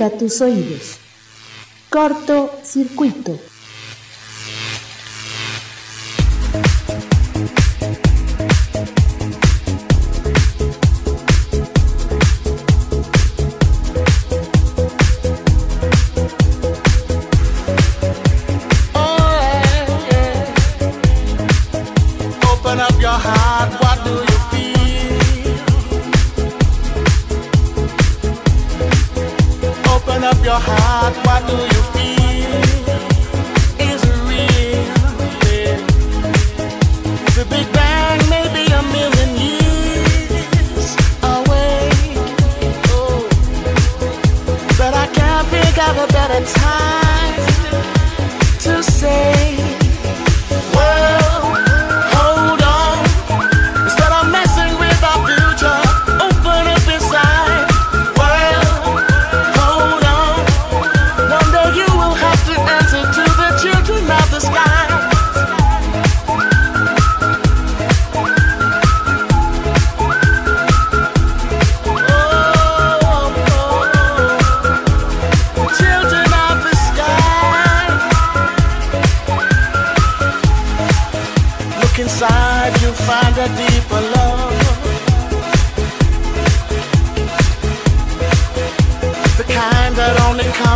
Tus 0.08 0.40
oídos. 0.40 0.96
Corto 1.90 2.50
circuito. 2.62 3.38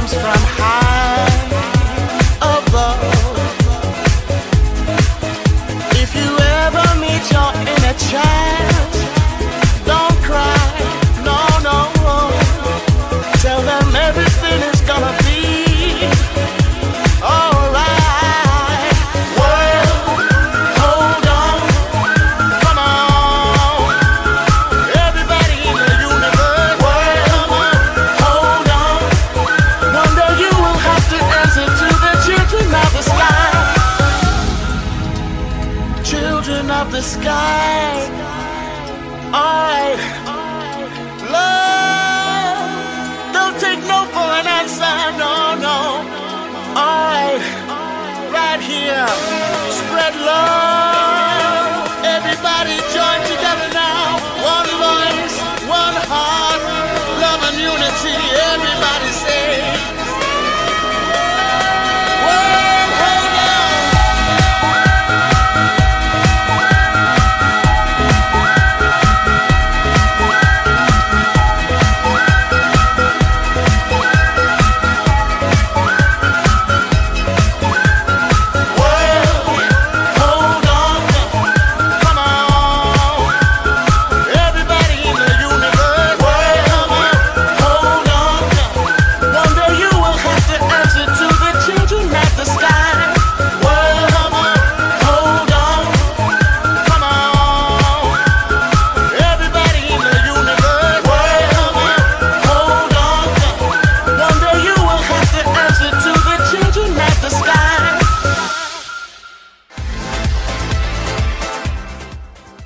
comes 0.07 0.21
from 0.21 0.64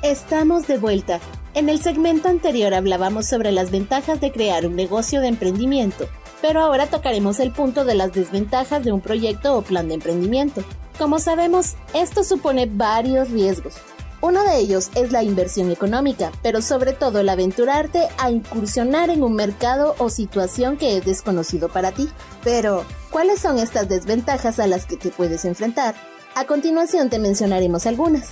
de 0.08 0.78
vuelta. 0.78 1.20
En 1.52 1.68
el 1.68 1.82
segmento 1.82 2.30
anterior 2.30 2.72
hablábamos 2.72 3.26
sobre 3.26 3.52
las 3.52 3.70
ventajas 3.70 4.22
de 4.22 4.32
crear 4.32 4.66
un 4.66 4.74
negocio 4.74 5.20
de 5.20 5.28
emprendimiento, 5.28 6.08
pero 6.40 6.62
ahora 6.62 6.86
tocaremos 6.86 7.40
el 7.40 7.52
punto 7.52 7.84
de 7.84 7.94
las 7.94 8.14
desventajas 8.14 8.82
de 8.82 8.90
un 8.90 9.02
proyecto 9.02 9.54
o 9.54 9.60
plan 9.60 9.86
de 9.88 9.94
emprendimiento. 9.94 10.64
Como 10.98 11.18
sabemos, 11.18 11.74
esto 11.92 12.24
supone 12.24 12.64
varios 12.64 13.30
riesgos. 13.30 13.74
Uno 14.22 14.44
de 14.44 14.56
ellos 14.56 14.90
es 14.94 15.12
la 15.12 15.22
inversión 15.22 15.70
económica, 15.70 16.32
pero 16.42 16.62
sobre 16.62 16.94
todo 16.94 17.20
el 17.20 17.28
aventurarte 17.28 18.08
a 18.16 18.30
incursionar 18.30 19.10
en 19.10 19.22
un 19.22 19.34
mercado 19.34 19.94
o 19.98 20.08
situación 20.08 20.78
que 20.78 20.96
es 20.96 21.04
desconocido 21.04 21.68
para 21.68 21.92
ti. 21.92 22.08
Pero, 22.42 22.86
¿cuáles 23.10 23.40
son 23.40 23.58
estas 23.58 23.90
desventajas 23.90 24.58
a 24.58 24.68
las 24.68 24.86
que 24.86 24.96
te 24.96 25.10
puedes 25.10 25.44
enfrentar? 25.44 25.94
A 26.34 26.46
continuación 26.46 27.10
te 27.10 27.18
mencionaremos 27.18 27.84
algunas. 27.84 28.30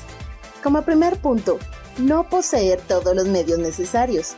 Como 0.66 0.82
primer 0.82 1.16
punto, 1.18 1.60
no 1.96 2.28
poseer 2.28 2.80
todos 2.80 3.14
los 3.14 3.28
medios 3.28 3.60
necesarios. 3.60 4.34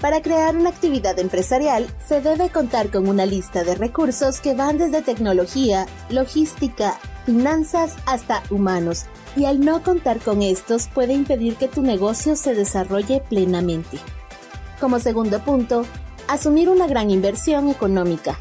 Para 0.00 0.22
crear 0.22 0.56
una 0.56 0.70
actividad 0.70 1.16
empresarial 1.20 1.86
se 2.04 2.20
debe 2.20 2.50
contar 2.50 2.90
con 2.90 3.08
una 3.08 3.24
lista 3.26 3.62
de 3.62 3.76
recursos 3.76 4.40
que 4.40 4.54
van 4.54 4.78
desde 4.78 5.02
tecnología, 5.02 5.86
logística, 6.10 6.98
finanzas 7.26 7.94
hasta 8.06 8.42
humanos, 8.50 9.04
y 9.36 9.44
al 9.44 9.60
no 9.60 9.84
contar 9.84 10.18
con 10.18 10.42
estos 10.42 10.88
puede 10.88 11.12
impedir 11.12 11.54
que 11.54 11.68
tu 11.68 11.82
negocio 11.82 12.34
se 12.34 12.56
desarrolle 12.56 13.22
plenamente. 13.28 13.98
Como 14.80 14.98
segundo 14.98 15.38
punto, 15.44 15.86
asumir 16.26 16.70
una 16.70 16.88
gran 16.88 17.08
inversión 17.08 17.68
económica. 17.68 18.36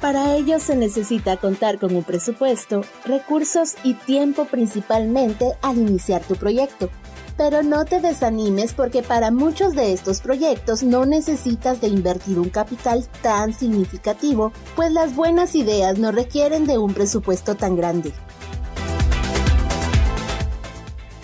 Para 0.00 0.34
ello 0.34 0.58
se 0.60 0.76
necesita 0.76 1.36
contar 1.36 1.78
con 1.78 1.94
un 1.94 2.02
presupuesto, 2.02 2.82
recursos 3.04 3.74
y 3.84 3.92
tiempo 3.92 4.46
principalmente 4.46 5.52
al 5.60 5.76
iniciar 5.76 6.22
tu 6.22 6.36
proyecto. 6.36 6.88
Pero 7.36 7.62
no 7.62 7.84
te 7.84 8.00
desanimes 8.00 8.72
porque 8.72 9.02
para 9.02 9.30
muchos 9.30 9.74
de 9.74 9.92
estos 9.92 10.22
proyectos 10.22 10.82
no 10.82 11.04
necesitas 11.04 11.82
de 11.82 11.88
invertir 11.88 12.38
un 12.38 12.48
capital 12.48 13.06
tan 13.20 13.52
significativo, 13.52 14.52
pues 14.74 14.90
las 14.90 15.14
buenas 15.14 15.54
ideas 15.54 15.98
no 15.98 16.12
requieren 16.12 16.66
de 16.66 16.78
un 16.78 16.94
presupuesto 16.94 17.54
tan 17.54 17.76
grande. 17.76 18.14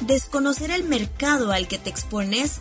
Desconocer 0.02 0.70
el 0.70 0.84
mercado 0.84 1.50
al 1.50 1.66
que 1.66 1.78
te 1.78 1.88
expones 1.88 2.60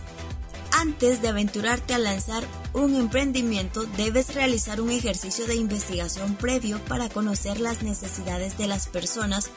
antes 0.80 1.22
de 1.22 1.30
aventurarte 1.30 1.94
a 1.94 2.00
lanzar 2.00 2.44
un 2.74 2.96
emprendimiento, 2.96 3.84
debes 3.98 4.34
realizar 4.34 4.82
un 4.82 4.92
ejercicio 4.92 5.48
de 5.48 5.56
investigación 5.56 6.36
previo 6.36 6.80
para 6.86 7.10
conocer 7.10 7.60
las 7.60 7.84
necesidades 7.84 8.58
de 8.58 8.68
las 8.68 8.88
personas 8.88 9.52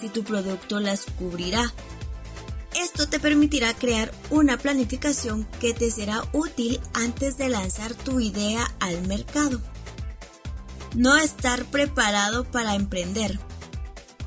si 0.00 0.08
tu 0.08 0.24
producto 0.24 0.80
las 0.80 1.04
cubrirá 1.18 1.72
esto 2.74 3.08
te 3.08 3.20
permitirá 3.20 3.72
crear 3.72 4.12
una 4.30 4.58
planificación 4.58 5.46
que 5.60 5.72
te 5.72 5.92
será 5.92 6.24
útil 6.32 6.80
antes 6.92 7.38
de 7.38 7.48
lanzar 7.48 7.94
tu 7.94 8.18
idea 8.18 8.68
al 8.80 9.06
mercado. 9.06 9.60
No 10.94 11.16
estar 11.16 11.64
preparado 11.66 12.44
para 12.44 12.74
emprender. 12.74 13.38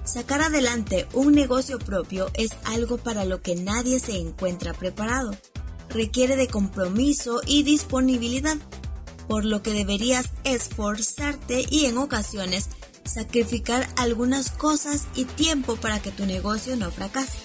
Sacar 0.05 0.41
adelante 0.41 1.07
un 1.13 1.33
negocio 1.33 1.77
propio 1.77 2.31
es 2.36 2.51
algo 2.63 2.97
para 2.97 3.25
lo 3.25 3.41
que 3.41 3.55
nadie 3.55 3.99
se 3.99 4.17
encuentra 4.17 4.73
preparado. 4.73 5.31
Requiere 5.89 6.36
de 6.36 6.47
compromiso 6.47 7.41
y 7.45 7.63
disponibilidad, 7.63 8.58
por 9.28 9.45
lo 9.45 9.62
que 9.62 9.73
deberías 9.73 10.30
esforzarte 10.43 11.65
y 11.69 11.86
en 11.86 11.97
ocasiones 11.97 12.69
sacrificar 13.04 13.88
algunas 13.95 14.52
cosas 14.52 15.08
y 15.15 15.26
tiempo 15.26 15.76
para 15.76 16.00
que 16.00 16.12
tu 16.12 16.26
negocio 16.26 16.76
no 16.76 16.91
fracase. 16.91 17.39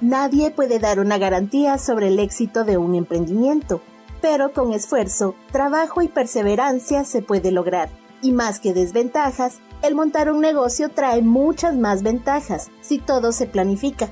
Nadie 0.00 0.52
puede 0.52 0.78
dar 0.78 1.00
una 1.00 1.18
garantía 1.18 1.76
sobre 1.76 2.08
el 2.08 2.20
éxito 2.20 2.62
de 2.62 2.78
un 2.78 2.94
emprendimiento, 2.94 3.82
pero 4.20 4.52
con 4.52 4.72
esfuerzo, 4.72 5.34
trabajo 5.50 6.02
y 6.02 6.08
perseverancia 6.08 7.04
se 7.04 7.20
puede 7.20 7.50
lograr. 7.50 7.90
Y 8.22 8.32
más 8.32 8.60
que 8.60 8.72
desventajas, 8.72 9.58
el 9.82 9.94
montar 9.94 10.30
un 10.30 10.40
negocio 10.40 10.88
trae 10.88 11.22
muchas 11.22 11.76
más 11.76 12.02
ventajas 12.02 12.70
si 12.80 12.98
todo 12.98 13.32
se 13.32 13.46
planifica. 13.46 14.08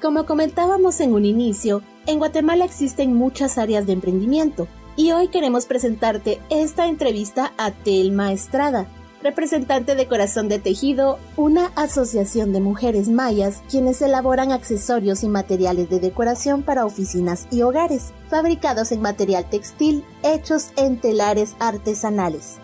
Como 0.00 0.26
comentábamos 0.26 1.00
en 1.00 1.12
un 1.12 1.24
inicio, 1.24 1.82
en 2.06 2.20
Guatemala 2.20 2.64
existen 2.64 3.14
muchas 3.14 3.58
áreas 3.58 3.84
de 3.84 3.94
emprendimiento 3.94 4.68
y 4.94 5.10
hoy 5.10 5.26
queremos 5.26 5.66
presentarte 5.66 6.40
esta 6.50 6.86
entrevista 6.86 7.52
a 7.58 7.72
Telma 7.72 8.32
Estrada, 8.32 8.86
representante 9.24 9.96
de 9.96 10.06
Corazón 10.06 10.48
de 10.48 10.60
Tejido, 10.60 11.18
una 11.36 11.72
asociación 11.74 12.52
de 12.52 12.60
mujeres 12.60 13.08
mayas 13.08 13.64
quienes 13.68 14.00
elaboran 14.00 14.52
accesorios 14.52 15.24
y 15.24 15.28
materiales 15.28 15.90
de 15.90 15.98
decoración 15.98 16.62
para 16.62 16.86
oficinas 16.86 17.48
y 17.50 17.62
hogares, 17.62 18.12
fabricados 18.30 18.92
en 18.92 19.02
material 19.02 19.50
textil, 19.50 20.04
hechos 20.22 20.70
en 20.76 21.00
telares 21.00 21.56
artesanales. 21.58 22.60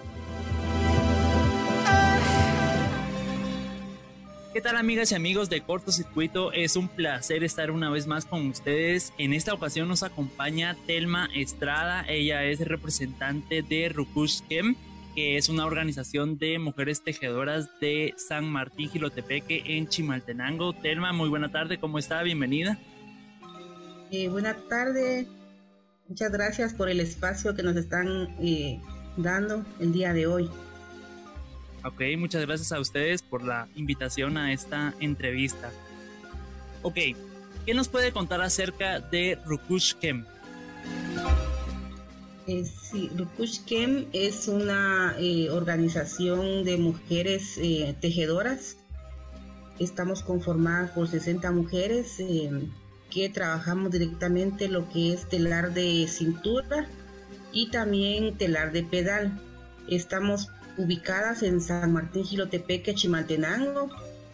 ¿Qué 4.54 4.60
tal 4.60 4.76
amigas 4.76 5.10
y 5.10 5.16
amigos 5.16 5.50
de 5.50 5.62
Cortocircuito? 5.62 6.52
Es 6.52 6.76
un 6.76 6.86
placer 6.86 7.42
estar 7.42 7.72
una 7.72 7.90
vez 7.90 8.06
más 8.06 8.24
con 8.24 8.46
ustedes. 8.46 9.12
En 9.18 9.32
esta 9.32 9.52
ocasión 9.52 9.88
nos 9.88 10.04
acompaña 10.04 10.76
Telma 10.86 11.28
Estrada. 11.34 12.04
Ella 12.06 12.44
es 12.44 12.60
representante 12.60 13.62
de 13.62 13.88
Rukush 13.88 14.42
Kem, 14.48 14.76
que 15.16 15.36
es 15.38 15.48
una 15.48 15.66
organización 15.66 16.38
de 16.38 16.60
mujeres 16.60 17.02
tejedoras 17.02 17.68
de 17.80 18.14
San 18.16 18.44
Martín 18.44 18.90
Gilotepeque 18.90 19.60
en 19.66 19.88
Chimaltenango. 19.88 20.72
Telma, 20.72 21.12
muy 21.12 21.28
buena 21.28 21.50
tarde, 21.50 21.80
¿cómo 21.80 21.98
está? 21.98 22.22
Bienvenida. 22.22 22.78
Eh, 24.12 24.28
buena 24.28 24.54
tarde, 24.68 25.26
muchas 26.06 26.30
gracias 26.30 26.74
por 26.74 26.88
el 26.88 27.00
espacio 27.00 27.56
que 27.56 27.64
nos 27.64 27.74
están 27.74 28.36
eh, 28.40 28.80
dando 29.16 29.66
el 29.80 29.92
día 29.92 30.12
de 30.12 30.28
hoy. 30.28 30.48
Ok, 31.84 32.00
muchas 32.16 32.46
gracias 32.46 32.72
a 32.72 32.80
ustedes 32.80 33.20
por 33.20 33.44
la 33.44 33.68
invitación 33.74 34.38
a 34.38 34.54
esta 34.54 34.94
entrevista. 35.00 35.70
Ok, 36.80 36.96
¿qué 37.66 37.74
nos 37.74 37.88
puede 37.88 38.10
contar 38.10 38.40
acerca 38.40 39.00
de 39.00 39.38
Rukush 39.44 39.92
Kem? 39.96 40.24
Eh, 42.46 42.64
sí, 42.64 43.10
Rukush 43.14 43.64
Kem 43.64 44.06
es 44.14 44.48
una 44.48 45.14
eh, 45.18 45.50
organización 45.50 46.64
de 46.64 46.78
mujeres 46.78 47.58
eh, 47.58 47.94
tejedoras. 48.00 48.78
Estamos 49.78 50.22
conformadas 50.22 50.90
por 50.92 51.06
60 51.08 51.50
mujeres 51.50 52.16
que 53.10 53.28
trabajamos 53.28 53.90
directamente 53.90 54.68
lo 54.68 54.88
que 54.88 55.12
es 55.12 55.28
telar 55.28 55.74
de 55.74 56.06
cintura 56.08 56.86
y 57.52 57.68
también 57.70 58.38
telar 58.38 58.72
de 58.72 58.84
pedal. 58.84 59.38
Estamos 59.88 60.48
ubicadas 60.76 61.42
en 61.42 61.60
San 61.60 61.92
Martín 61.92 62.24
Gilotepeque, 62.24 62.94
Chimaltenango. 62.94 63.90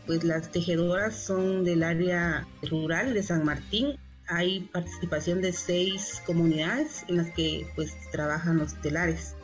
Pues 0.07 0.25
las 0.25 0.51
tejedoras 0.51 1.15
son 1.17 1.65
del 1.65 1.83
área 1.83 2.47
rural 2.63 3.15
de 3.15 3.23
San 3.23 3.45
Martín. 3.45 3.97
Hay 4.27 4.61
participación 4.73 5.41
de 5.41 5.53
seis 5.53 6.23
comunidades 6.27 7.05
en 7.09 7.19
las 7.19 7.31
que 7.31 7.67
pues 7.77 7.93
trabajan 8.11 8.59
los 8.59 8.75
telares. 8.81 9.35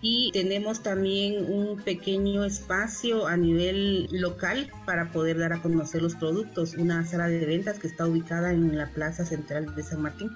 Y 0.00 0.30
tenemos 0.32 0.82
también 0.82 1.50
un 1.50 1.80
pequeño 1.80 2.44
espacio 2.44 3.26
a 3.26 3.36
nivel 3.36 4.06
local 4.10 4.70
para 4.84 5.10
poder 5.10 5.38
dar 5.38 5.54
a 5.54 5.62
conocer 5.62 6.02
los 6.02 6.14
productos. 6.14 6.74
Una 6.74 7.06
sala 7.06 7.28
de 7.28 7.46
ventas 7.46 7.78
que 7.78 7.86
está 7.86 8.06
ubicada 8.06 8.52
en 8.52 8.76
la 8.76 8.90
plaza 8.90 9.24
central 9.24 9.74
de 9.74 9.82
San 9.82 10.02
Martín. 10.02 10.30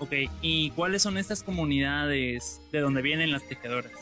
Ok, 0.00 0.12
¿y 0.42 0.70
cuáles 0.70 1.02
son 1.02 1.18
estas 1.18 1.42
comunidades 1.42 2.60
de 2.72 2.80
donde 2.80 3.02
vienen 3.02 3.30
las 3.32 3.46
tejedoras? 3.46 3.92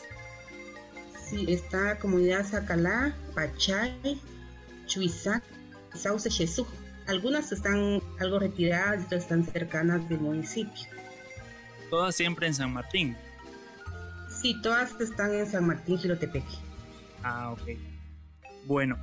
Sí, 1.29 1.45
está 1.49 1.99
comunidad 1.99 2.45
Sacalá, 2.45 3.13
Pachay, 3.35 4.21
Chuizac, 4.85 5.43
Sauce 5.93 6.29
Jesús. 6.29 6.67
Algunas 7.07 7.51
están 7.51 8.01
algo 8.19 8.39
retiradas 8.39 9.05
otras 9.05 9.23
están 9.23 9.45
cercanas 9.45 10.07
del 10.07 10.19
municipio. 10.19 10.87
¿Todas 11.89 12.15
siempre 12.15 12.47
en 12.47 12.53
San 12.53 12.71
Martín? 12.71 13.17
Sí, 14.29 14.55
todas 14.61 14.99
están 15.01 15.33
en 15.33 15.47
San 15.47 15.67
Martín, 15.67 15.97
Girotepeque. 15.97 16.45
Ah, 17.23 17.51
ok. 17.51 17.77
Bueno, 18.65 18.97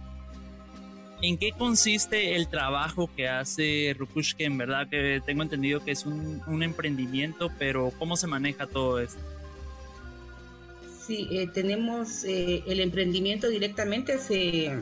¿en 1.21 1.37
qué 1.37 1.53
consiste 1.53 2.37
el 2.37 2.49
trabajo 2.49 3.11
que 3.15 3.29
hace 3.29 3.95
Rukushke? 3.99 4.43
En 4.43 4.57
verdad 4.57 4.89
que 4.89 5.21
tengo 5.27 5.43
entendido 5.43 5.85
que 5.85 5.91
es 5.91 6.07
un, 6.07 6.43
un 6.47 6.63
emprendimiento, 6.63 7.51
pero 7.59 7.91
¿cómo 7.99 8.17
se 8.17 8.27
maneja 8.27 8.67
todo 8.67 9.01
esto? 9.01 9.21
Sí, 11.07 11.29
eh, 11.31 11.49
tenemos 11.53 12.25
eh, 12.25 12.63
el 12.67 12.81
emprendimiento 12.81 13.49
directamente, 13.49 14.19
se, 14.19 14.73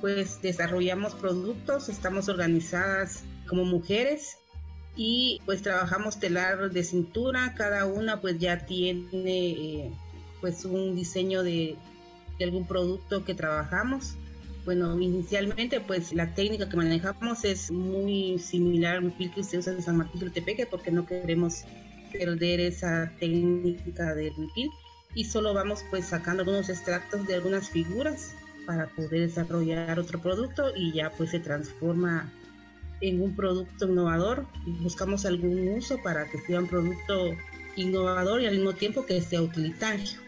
pues 0.00 0.42
desarrollamos 0.42 1.14
productos, 1.14 1.88
estamos 1.88 2.28
organizadas 2.28 3.22
como 3.46 3.64
mujeres 3.64 4.38
y 4.96 5.40
pues 5.46 5.62
trabajamos 5.62 6.18
telar 6.18 6.72
de 6.72 6.82
cintura, 6.82 7.54
cada 7.56 7.86
una 7.86 8.20
pues 8.20 8.40
ya 8.40 8.66
tiene 8.66 9.10
eh, 9.22 9.90
pues 10.40 10.64
un 10.64 10.96
diseño 10.96 11.44
de, 11.44 11.76
algún 12.40 12.66
producto 12.66 13.24
que 13.24 13.34
trabajamos. 13.34 14.16
Bueno, 14.64 15.00
inicialmente 15.00 15.80
pues 15.80 16.12
la 16.12 16.34
técnica 16.34 16.68
que 16.68 16.76
manejamos 16.76 17.44
es 17.44 17.70
muy 17.70 18.40
similar 18.40 18.96
al 18.96 19.14
que 19.32 19.44
se 19.44 19.58
usa 19.58 19.72
en 19.72 19.82
San 19.82 19.98
Martín 19.98 20.20
del 20.20 20.32
Tepeque 20.32 20.66
porque 20.66 20.90
no 20.90 21.06
queremos 21.06 21.62
perder 22.12 22.58
esa 22.58 23.12
técnica 23.20 24.14
del 24.16 24.34
ripil 24.34 24.70
y 25.14 25.24
solo 25.24 25.54
vamos 25.54 25.84
pues 25.90 26.06
sacando 26.06 26.42
algunos 26.42 26.68
extractos 26.68 27.26
de 27.26 27.34
algunas 27.34 27.70
figuras 27.70 28.34
para 28.66 28.86
poder 28.88 29.28
desarrollar 29.28 29.98
otro 29.98 30.20
producto 30.20 30.74
y 30.76 30.92
ya 30.92 31.10
pues 31.10 31.30
se 31.30 31.40
transforma 31.40 32.30
en 33.00 33.22
un 33.22 33.34
producto 33.34 33.86
innovador. 33.86 34.46
Buscamos 34.80 35.24
algún 35.24 35.68
uso 35.68 36.00
para 36.02 36.28
que 36.30 36.38
sea 36.40 36.60
un 36.60 36.68
producto 36.68 37.34
innovador 37.76 38.42
y 38.42 38.46
al 38.46 38.56
mismo 38.56 38.74
tiempo 38.74 39.06
que 39.06 39.20
sea 39.22 39.40
utilitario. 39.40 40.18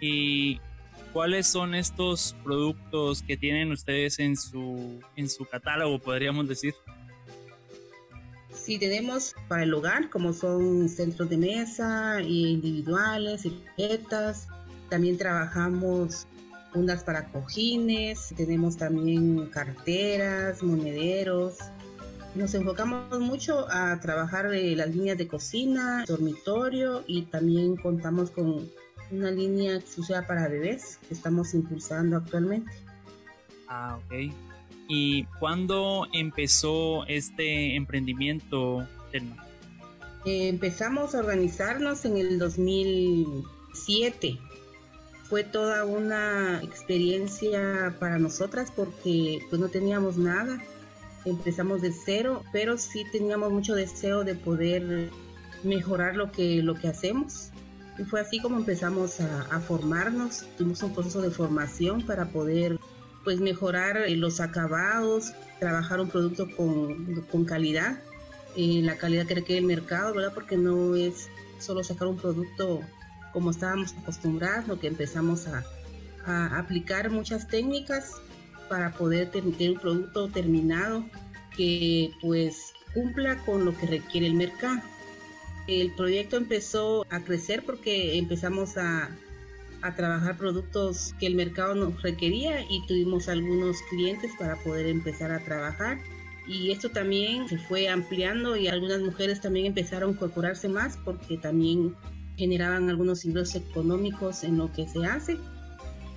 ¿Y 0.00 0.60
cuáles 1.12 1.46
son 1.46 1.74
estos 1.74 2.34
productos 2.42 3.22
que 3.22 3.36
tienen 3.36 3.72
ustedes 3.72 4.18
en 4.18 4.36
su, 4.36 5.00
en 5.16 5.28
su 5.28 5.44
catálogo, 5.44 5.98
podríamos 5.98 6.48
decir? 6.48 6.74
Sí, 8.64 8.78
tenemos 8.78 9.34
para 9.46 9.64
el 9.64 9.74
hogar, 9.74 10.08
como 10.08 10.32
son 10.32 10.88
centros 10.88 11.28
de 11.28 11.36
mesa 11.36 12.22
individuales, 12.22 13.44
etiquetas. 13.44 14.48
También 14.88 15.18
trabajamos 15.18 16.26
fundas 16.72 17.04
para 17.04 17.30
cojines, 17.30 18.32
tenemos 18.34 18.78
también 18.78 19.50
carteras, 19.50 20.62
monederos. 20.62 21.58
Nos 22.34 22.54
enfocamos 22.54 23.20
mucho 23.20 23.66
a 23.70 24.00
trabajar 24.00 24.46
las 24.46 24.88
líneas 24.88 25.18
de 25.18 25.28
cocina, 25.28 26.02
dormitorio 26.08 27.04
y 27.06 27.26
también 27.26 27.76
contamos 27.76 28.30
con 28.30 28.70
una 29.10 29.30
línea 29.30 29.78
usa 29.98 30.26
para 30.26 30.48
bebés 30.48 30.98
que 31.06 31.12
estamos 31.12 31.52
impulsando 31.52 32.16
actualmente. 32.16 32.72
Ah, 33.68 33.98
ok. 34.06 34.32
¿Y 34.88 35.24
cuándo 35.38 36.06
empezó 36.12 37.06
este 37.06 37.74
emprendimiento, 37.74 38.86
empezamos 40.24 41.14
a 41.14 41.20
organizarnos 41.20 42.04
en 42.04 42.16
el 42.16 42.38
2007. 42.38 44.38
Fue 45.24 45.44
toda 45.44 45.84
una 45.84 46.62
experiencia 46.62 47.96
para 47.98 48.18
nosotras 48.18 48.72
porque 48.74 49.40
pues 49.48 49.60
no 49.60 49.68
teníamos 49.68 50.16
nada. 50.16 50.58
Empezamos 51.24 51.80
de 51.80 51.92
cero, 51.92 52.42
pero 52.52 52.76
sí 52.76 53.04
teníamos 53.10 53.50
mucho 53.50 53.74
deseo 53.74 54.24
de 54.24 54.34
poder 54.34 55.08
mejorar 55.62 56.16
lo 56.16 56.30
que, 56.30 56.62
lo 56.62 56.74
que 56.74 56.88
hacemos. 56.88 57.50
Y 57.98 58.04
fue 58.04 58.20
así 58.20 58.40
como 58.40 58.58
empezamos 58.58 59.20
a 59.20 59.60
formarnos. 59.60 60.44
Tuvimos 60.58 60.82
un 60.82 60.92
proceso 60.92 61.22
de 61.22 61.30
formación 61.30 62.02
para 62.02 62.26
poder 62.26 62.78
pues 63.24 63.40
mejorar 63.40 63.96
eh, 63.96 64.16
los 64.16 64.40
acabados, 64.40 65.32
trabajar 65.58 66.00
un 66.00 66.10
producto 66.10 66.46
con, 66.56 67.44
calidad, 67.46 67.98
eh, 68.56 68.80
la 68.82 68.96
calidad 68.96 69.26
que 69.26 69.34
requiere 69.34 69.60
el 69.60 69.66
mercado, 69.66 70.14
¿verdad? 70.14 70.32
Porque 70.34 70.56
no 70.56 70.94
es 70.94 71.28
solo 71.58 71.82
sacar 71.82 72.08
un 72.08 72.16
producto 72.16 72.82
como 73.32 73.50
estábamos 73.50 73.94
acostumbrados, 74.00 74.68
lo 74.68 74.78
que 74.78 74.86
empezamos 74.86 75.48
a, 75.48 75.64
aplicar 76.26 77.10
muchas 77.10 77.48
técnicas 77.48 78.12
para 78.70 78.92
poder 78.92 79.30
tener 79.30 79.72
un 79.72 79.78
producto 79.78 80.28
terminado 80.30 81.04
que 81.54 82.12
pues 82.22 82.72
cumpla 82.94 83.36
con 83.44 83.66
lo 83.66 83.76
que 83.76 83.86
requiere 83.86 84.26
el 84.28 84.32
mercado. 84.32 84.80
El 85.66 85.92
proyecto 85.94 86.38
empezó 86.38 87.04
a 87.10 87.20
crecer 87.20 87.62
porque 87.66 88.16
empezamos 88.16 88.78
a, 88.78 89.10
a 89.84 89.94
trabajar 89.94 90.38
productos 90.38 91.14
que 91.20 91.26
el 91.26 91.34
mercado 91.34 91.74
nos 91.74 92.02
requería 92.02 92.62
y 92.70 92.84
tuvimos 92.86 93.28
algunos 93.28 93.76
clientes 93.90 94.32
para 94.38 94.56
poder 94.56 94.86
empezar 94.86 95.30
a 95.30 95.44
trabajar. 95.44 95.98
y 96.46 96.72
esto 96.72 96.90
también 96.90 97.48
se 97.48 97.56
fue 97.56 97.88
ampliando 97.88 98.54
y 98.56 98.68
algunas 98.68 99.00
mujeres 99.00 99.40
también 99.40 99.66
empezaron 99.66 100.10
a 100.10 100.12
incorporarse 100.12 100.68
más 100.68 100.98
porque 101.02 101.38
también 101.38 101.94
generaban 102.36 102.88
algunos 102.90 103.24
ingresos 103.24 103.56
económicos 103.56 104.44
en 104.44 104.58
lo 104.58 104.72
que 104.72 104.86
se 104.88 105.06
hace, 105.06 105.38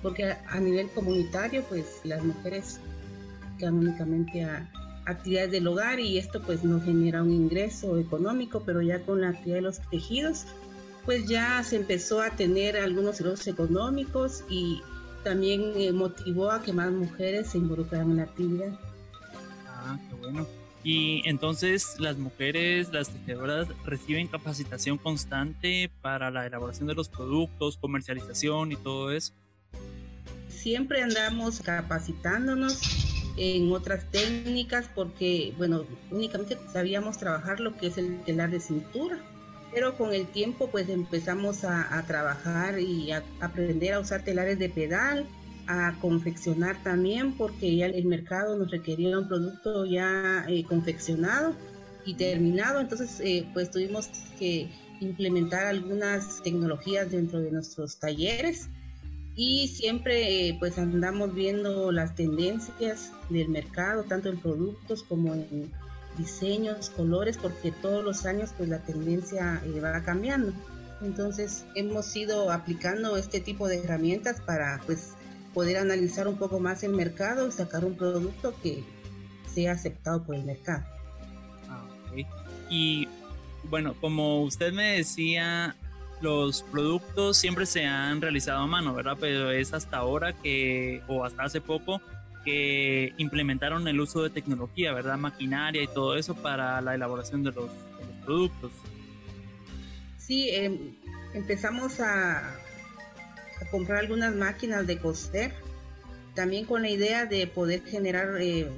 porque 0.02 0.24
a, 0.24 0.60
nivel 0.60 0.88
comunitario 0.90 1.62
pues 1.68 2.00
las 2.04 2.22
mujeres 2.24 2.80
quedan 3.58 3.74
únicamente 3.74 4.44
a 4.44 4.70
actividades 5.06 5.50
del 5.52 5.66
hogar 5.66 6.00
y 6.00 6.18
esto 6.18 6.42
pues 6.42 6.64
no 6.64 6.80
genera 6.80 7.22
un 7.22 7.32
ingreso 7.32 7.98
económico, 7.98 8.62
pero 8.64 8.82
ya 8.82 9.00
con 9.00 9.20
la 9.20 9.30
actividad 9.30 9.56
de 9.56 9.62
los 9.62 9.80
tejidos 9.90 10.46
pues 11.08 11.26
ya 11.26 11.64
se 11.64 11.76
empezó 11.76 12.20
a 12.20 12.28
tener 12.36 12.76
algunos 12.76 13.18
ingresos 13.18 13.46
económicos 13.46 14.44
y 14.50 14.82
también 15.24 15.72
eh, 15.74 15.90
motivó 15.90 16.50
a 16.50 16.62
que 16.62 16.70
más 16.74 16.92
mujeres 16.92 17.46
se 17.46 17.56
involucraran 17.56 18.10
en 18.10 18.16
la 18.18 18.24
actividad. 18.24 18.78
Ah, 19.66 19.98
qué 20.06 20.14
bueno. 20.16 20.46
Y 20.84 21.26
entonces 21.26 21.98
las 21.98 22.18
mujeres, 22.18 22.92
las 22.92 23.08
tejedoras, 23.08 23.68
reciben 23.86 24.26
capacitación 24.26 24.98
constante 24.98 25.90
para 26.02 26.30
la 26.30 26.44
elaboración 26.46 26.86
de 26.88 26.94
los 26.94 27.08
productos, 27.08 27.78
comercialización 27.78 28.72
y 28.72 28.76
todo 28.76 29.10
eso. 29.10 29.32
Siempre 30.50 31.02
andamos 31.02 31.62
capacitándonos 31.62 32.82
en 33.38 33.72
otras 33.72 34.04
técnicas 34.10 34.90
porque, 34.94 35.54
bueno, 35.56 35.86
únicamente 36.10 36.58
sabíamos 36.70 37.16
trabajar 37.16 37.60
lo 37.60 37.74
que 37.78 37.86
es 37.86 37.96
el 37.96 38.22
telar 38.24 38.50
de 38.50 38.60
cintura, 38.60 39.18
pero 39.72 39.96
con 39.96 40.14
el 40.14 40.26
tiempo 40.26 40.70
pues 40.70 40.88
empezamos 40.88 41.64
a, 41.64 42.02
trabajar 42.06 42.78
y 42.78 43.10
a 43.12 43.22
aprender 43.40 43.94
a 43.94 44.00
usar 44.00 44.22
telares 44.22 44.58
de 44.58 44.68
pedal, 44.68 45.26
a 45.66 45.98
confeccionar 46.00 46.82
también 46.82 47.36
porque 47.36 47.76
ya 47.76 47.86
el 47.86 48.06
mercado 48.06 48.56
nos 48.56 48.70
requería 48.70 49.18
un 49.18 49.28
producto 49.28 49.84
ya 49.84 50.44
eh, 50.48 50.64
confeccionado 50.64 51.54
y 52.04 52.14
terminado, 52.14 52.80
entonces 52.80 53.20
eh, 53.20 53.46
pues 53.52 53.70
tuvimos 53.70 54.08
que 54.38 54.70
implementar 55.00 55.66
algunas 55.66 56.42
tecnologías 56.42 57.10
dentro 57.10 57.40
de 57.40 57.50
nuestros 57.50 57.98
talleres 57.98 58.68
y 59.36 59.68
siempre 59.68 60.48
eh, 60.48 60.56
pues 60.58 60.78
andamos 60.78 61.34
viendo 61.34 61.92
las 61.92 62.16
tendencias 62.16 63.12
del 63.28 63.48
mercado, 63.50 64.02
tanto 64.04 64.30
en 64.30 64.38
productos 64.40 65.04
como 65.04 65.34
en 65.34 65.70
diseños, 66.18 66.90
colores, 66.90 67.38
porque 67.38 67.72
todos 67.72 68.04
los 68.04 68.26
años 68.26 68.50
pues 68.56 68.68
la 68.68 68.80
tendencia 68.80 69.62
va 69.82 70.02
cambiando. 70.02 70.52
Entonces 71.00 71.64
hemos 71.74 72.14
ido 72.16 72.50
aplicando 72.50 73.16
este 73.16 73.40
tipo 73.40 73.68
de 73.68 73.78
herramientas 73.78 74.40
para 74.40 74.80
pues 74.84 75.12
poder 75.54 75.78
analizar 75.78 76.28
un 76.28 76.36
poco 76.36 76.60
más 76.60 76.82
el 76.82 76.92
mercado 76.92 77.48
y 77.48 77.52
sacar 77.52 77.84
un 77.84 77.96
producto 77.96 78.54
que 78.62 78.84
sea 79.52 79.72
aceptado 79.72 80.22
por 80.24 80.34
el 80.34 80.44
mercado. 80.44 80.84
Ah, 81.68 81.86
y 82.68 83.08
bueno, 83.64 83.94
como 84.00 84.42
usted 84.42 84.72
me 84.72 84.96
decía, 84.96 85.76
los 86.20 86.62
productos 86.62 87.36
siempre 87.36 87.66
se 87.66 87.86
han 87.86 88.20
realizado 88.20 88.60
a 88.60 88.66
mano, 88.66 88.94
¿verdad? 88.94 89.16
Pero 89.18 89.50
es 89.50 89.72
hasta 89.72 89.98
ahora 89.98 90.32
que, 90.32 91.02
o 91.06 91.24
hasta 91.24 91.44
hace 91.44 91.60
poco, 91.60 92.00
que 92.48 93.12
implementaron 93.18 93.86
el 93.88 94.00
uso 94.00 94.22
de 94.22 94.30
tecnología, 94.30 94.94
¿verdad? 94.94 95.18
Maquinaria 95.18 95.82
y 95.82 95.86
todo 95.86 96.16
eso 96.16 96.34
para 96.34 96.80
la 96.80 96.94
elaboración 96.94 97.42
de 97.42 97.52
los, 97.52 97.70
productos. 98.24 98.72
Sí, 100.16 100.48
em, 100.48 100.94
empezamos 101.34 102.00
a, 102.00 102.58
comprar 103.70 103.98
algunas 103.98 104.34
máquinas 104.34 104.86
de 104.86 104.96
coser, 104.98 105.52
también 106.34 106.64
con 106.64 106.82
la 106.82 106.88
idea 106.88 107.26
de 107.26 107.46
poder 107.46 107.82
generar 107.84 108.40
eh, 108.40 108.70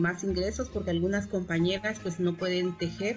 más 0.00 0.24
ingresos 0.24 0.68
porque 0.70 0.90
algunas 0.90 1.26
compañeras 1.26 2.00
pues 2.02 2.18
no 2.18 2.34
pueden 2.34 2.76
tejer 2.78 3.16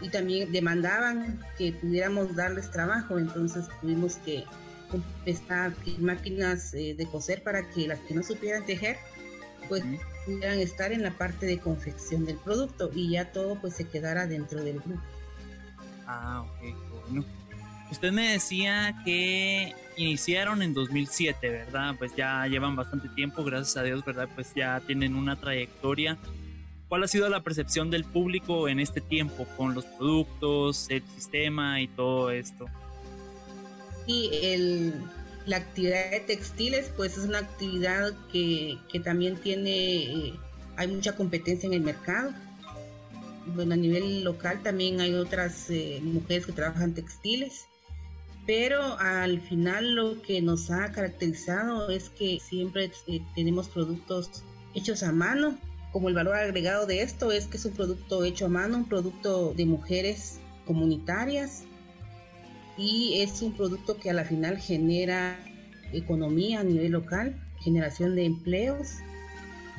y 0.00 0.08
también 0.08 0.50
demandaban 0.50 1.38
que 1.58 1.72
pudiéramos 1.74 2.34
darles 2.34 2.70
trabajo, 2.72 3.18
entonces 3.18 3.66
tuvimos 3.80 4.16
que 4.16 4.44
empezar 4.96 5.74
máquinas 5.98 6.74
eh, 6.74 6.94
de 6.96 7.06
coser 7.06 7.42
para 7.42 7.70
que 7.70 7.86
las 7.86 7.98
que 8.00 8.14
no 8.14 8.22
supieran 8.22 8.64
tejer 8.64 8.96
pues 9.68 9.84
pudieran 10.26 10.58
estar 10.58 10.92
en 10.92 11.02
la 11.02 11.12
parte 11.12 11.46
de 11.46 11.58
confección 11.58 12.24
del 12.24 12.36
producto 12.36 12.90
y 12.94 13.10
ya 13.10 13.32
todo 13.32 13.54
pues 13.60 13.74
se 13.74 13.88
quedara 13.88 14.26
dentro 14.26 14.62
del 14.62 14.80
grupo. 14.80 15.00
Ah, 16.06 16.42
ok, 16.42 17.08
bueno. 17.08 17.24
Usted 17.90 18.12
me 18.12 18.32
decía 18.32 19.00
que 19.04 19.74
iniciaron 19.96 20.62
en 20.62 20.74
2007, 20.74 21.48
¿verdad? 21.48 21.94
Pues 21.98 22.14
ya 22.14 22.46
llevan 22.46 22.76
bastante 22.76 23.08
tiempo, 23.08 23.44
gracias 23.44 23.76
a 23.76 23.82
Dios, 23.82 24.04
¿verdad? 24.04 24.28
Pues 24.34 24.54
ya 24.54 24.80
tienen 24.86 25.14
una 25.14 25.36
trayectoria. 25.36 26.16
¿Cuál 26.88 27.04
ha 27.04 27.08
sido 27.08 27.28
la 27.28 27.42
percepción 27.42 27.90
del 27.90 28.04
público 28.04 28.68
en 28.68 28.80
este 28.80 29.00
tiempo 29.00 29.46
con 29.56 29.74
los 29.74 29.84
productos, 29.84 30.88
el 30.90 31.02
sistema 31.14 31.80
y 31.80 31.88
todo 31.88 32.30
esto? 32.30 32.66
Sí, 34.10 34.28
el, 34.32 34.92
la 35.46 35.58
actividad 35.58 36.10
de 36.10 36.18
textiles 36.18 36.90
pues 36.96 37.16
es 37.16 37.26
una 37.26 37.38
actividad 37.38 38.12
que, 38.32 38.76
que 38.90 38.98
también 38.98 39.36
tiene, 39.36 40.02
eh, 40.02 40.34
hay 40.76 40.88
mucha 40.88 41.14
competencia 41.14 41.68
en 41.68 41.74
el 41.74 41.82
mercado. 41.82 42.32
Bueno, 43.54 43.74
a 43.74 43.76
nivel 43.76 44.24
local 44.24 44.64
también 44.64 45.00
hay 45.00 45.14
otras 45.14 45.70
eh, 45.70 46.00
mujeres 46.02 46.44
que 46.44 46.50
trabajan 46.50 46.92
textiles 46.92 47.68
pero 48.46 48.98
al 48.98 49.40
final 49.42 49.94
lo 49.94 50.20
que 50.22 50.42
nos 50.42 50.72
ha 50.72 50.90
caracterizado 50.90 51.88
es 51.88 52.08
que 52.08 52.40
siempre 52.40 52.90
eh, 53.06 53.20
tenemos 53.36 53.68
productos 53.68 54.42
hechos 54.74 55.04
a 55.04 55.12
mano. 55.12 55.56
Como 55.92 56.08
el 56.08 56.16
valor 56.16 56.34
agregado 56.34 56.84
de 56.84 57.02
esto 57.02 57.30
es 57.30 57.46
que 57.46 57.58
es 57.58 57.64
un 57.64 57.74
producto 57.74 58.24
hecho 58.24 58.46
a 58.46 58.48
mano, 58.48 58.78
un 58.78 58.88
producto 58.88 59.54
de 59.54 59.66
mujeres 59.66 60.40
comunitarias 60.66 61.62
y 62.80 63.20
es 63.20 63.42
un 63.42 63.52
producto 63.52 63.98
que 63.98 64.08
a 64.10 64.14
la 64.14 64.24
final 64.24 64.58
genera 64.58 65.38
economía 65.92 66.60
a 66.60 66.64
nivel 66.64 66.92
local, 66.92 67.36
generación 67.60 68.14
de 68.14 68.24
empleos 68.24 69.00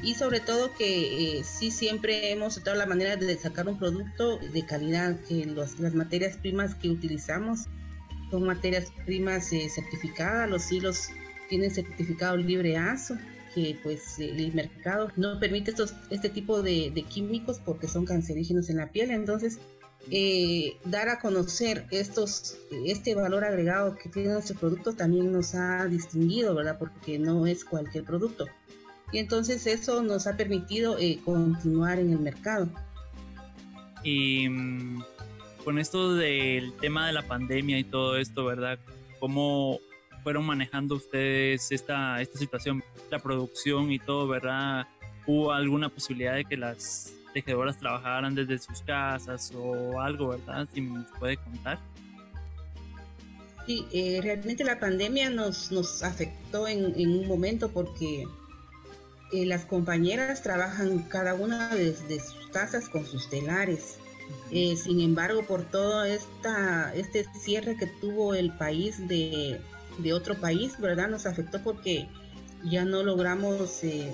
y 0.03 0.13
sobre 0.13 0.39
todo 0.39 0.71
que 0.77 1.39
eh, 1.39 1.43
sí 1.43 1.71
siempre 1.71 2.31
hemos 2.31 2.55
tratado 2.55 2.77
la 2.77 2.85
manera 2.85 3.15
de 3.15 3.37
sacar 3.37 3.67
un 3.67 3.79
producto 3.79 4.37
de 4.37 4.65
calidad, 4.65 5.19
que 5.27 5.45
las 5.45 5.93
materias 5.95 6.37
primas 6.37 6.75
que 6.75 6.89
utilizamos 6.89 7.61
son 8.29 8.45
materias 8.45 8.91
primas 9.05 9.51
eh, 9.51 9.67
certificadas, 9.69 10.49
los 10.49 10.71
hilos 10.71 11.09
tienen 11.49 11.71
certificado 11.71 12.37
libre 12.37 12.77
ASO, 12.77 13.17
que 13.53 13.77
pues 13.83 14.17
el 14.19 14.53
mercado 14.53 15.11
no 15.17 15.39
permite 15.39 15.71
estos, 15.71 15.93
este 16.09 16.29
tipo 16.29 16.61
de, 16.61 17.05
químicos 17.09 17.59
porque 17.63 17.87
son 17.87 18.05
cancerígenos 18.05 18.69
en 18.69 18.77
la 18.77 18.91
piel, 18.91 19.11
entonces 19.11 19.59
eh, 20.09 20.77
dar 20.85 21.09
a 21.09 21.19
conocer 21.19 21.85
estos, 21.91 22.57
este 22.85 23.13
valor 23.15 23.43
agregado 23.45 23.95
que 23.95 24.09
tiene 24.09 24.33
nuestro 24.33 24.57
producto 24.57 24.93
también 24.93 25.31
nos 25.31 25.53
ha 25.53 25.85
distinguido, 25.85 26.55
¿verdad? 26.55 26.77
Porque 26.79 27.19
no 27.19 27.45
es 27.45 27.63
cualquier 27.63 28.03
producto. 28.03 28.47
Y 29.11 29.19
entonces 29.19 29.67
eso 29.67 30.01
nos 30.01 30.25
ha 30.27 30.37
permitido 30.37 30.97
eh, 30.97 31.19
continuar 31.23 31.99
en 31.99 32.11
el 32.11 32.19
mercado. 32.19 32.69
Y 34.03 34.49
mm, 34.49 35.03
con 35.63 35.77
esto 35.77 36.15
del 36.15 36.73
tema 36.73 37.07
de 37.07 37.13
la 37.13 37.27
pandemia 37.27 37.77
y 37.77 37.83
todo 37.83 38.17
esto, 38.17 38.45
¿verdad? 38.45 38.79
¿Cómo 39.19 39.79
fueron 40.23 40.45
manejando 40.45 40.95
ustedes 40.95 41.71
esta, 41.71 42.21
esta 42.21 42.37
situación, 42.37 42.83
la 43.09 43.19
producción 43.19 43.91
y 43.91 43.99
todo, 43.99 44.27
¿verdad? 44.27 44.87
¿Hubo 45.27 45.51
alguna 45.51 45.89
posibilidad 45.89 46.35
de 46.35 46.45
que 46.45 46.57
las 46.57 47.13
tejedoras 47.33 47.77
trabajaran 47.77 48.35
desde 48.35 48.57
sus 48.57 48.81
casas 48.81 49.51
o 49.55 49.99
algo, 49.99 50.29
¿verdad? 50.29 50.67
Si 50.73 50.81
me 50.81 51.03
puede 51.19 51.37
contar. 51.37 51.79
Sí, 53.65 53.85
eh, 53.91 54.19
realmente 54.21 54.63
la 54.63 54.79
pandemia 54.79 55.29
nos, 55.29 55.71
nos 55.71 56.03
afectó 56.03 56.67
en, 56.67 56.93
en 56.99 57.11
un 57.11 57.27
momento 57.27 57.69
porque 57.69 58.27
eh, 59.31 59.45
las 59.45 59.65
compañeras 59.65 60.41
trabajan 60.41 61.03
cada 61.03 61.35
una 61.35 61.69
desde 61.75 62.19
sus 62.19 62.47
casas 62.47 62.89
con 62.89 63.05
sus 63.05 63.29
telares 63.29 63.97
eh, 64.51 64.75
sin 64.75 64.99
embargo, 64.99 65.43
por 65.43 65.63
todo 65.63 66.03
esta, 66.03 66.93
este 66.93 67.25
cierre 67.39 67.77
que 67.77 67.87
tuvo 67.87 68.33
el 68.33 68.51
país 68.51 69.07
de, 69.07 69.61
otro 70.13 70.35
país, 70.35 70.79
¿verdad? 70.79 71.07
Nos 71.07 71.25
afectó 71.25 71.61
porque 71.63 72.07
ya 72.63 72.83
no 72.83 73.03
logramos 73.03 73.83
eh, 73.83 74.11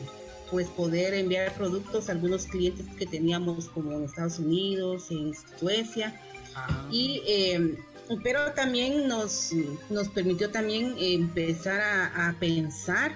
pues 0.50 0.68
poder 0.70 1.14
enviar 1.14 1.54
productos 1.54 2.10
a 2.10 2.14
algunos 2.14 2.46
clientes 2.46 2.86
que 2.98 3.06
teníamos 3.06 3.70
como 3.70 3.92
en 3.94 4.04
Estados 4.04 4.40
Unidos, 4.40 5.08
en 5.12 5.34
Suecia. 5.60 6.20
Ah. 6.56 6.88
Y, 6.92 7.22
em, 7.28 7.76
pero 8.24 8.52
también 8.54 9.08
nos, 9.08 9.52
nos 9.90 10.08
permitió 10.10 10.50
también 10.50 10.96
empezar 10.98 11.82
a, 11.82 12.30
a 12.30 12.34
pensar 12.40 13.14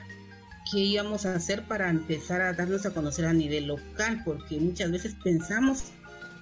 qué 0.71 0.79
íbamos 0.79 1.25
a 1.25 1.35
hacer 1.35 1.63
para 1.67 1.89
empezar 1.89 2.41
a 2.41 2.53
darnos 2.53 2.85
a 2.85 2.93
conocer 2.93 3.25
a 3.25 3.33
nivel 3.33 3.67
local, 3.67 4.21
porque 4.25 4.59
muchas 4.59 4.91
veces 4.91 5.15
pensamos 5.23 5.91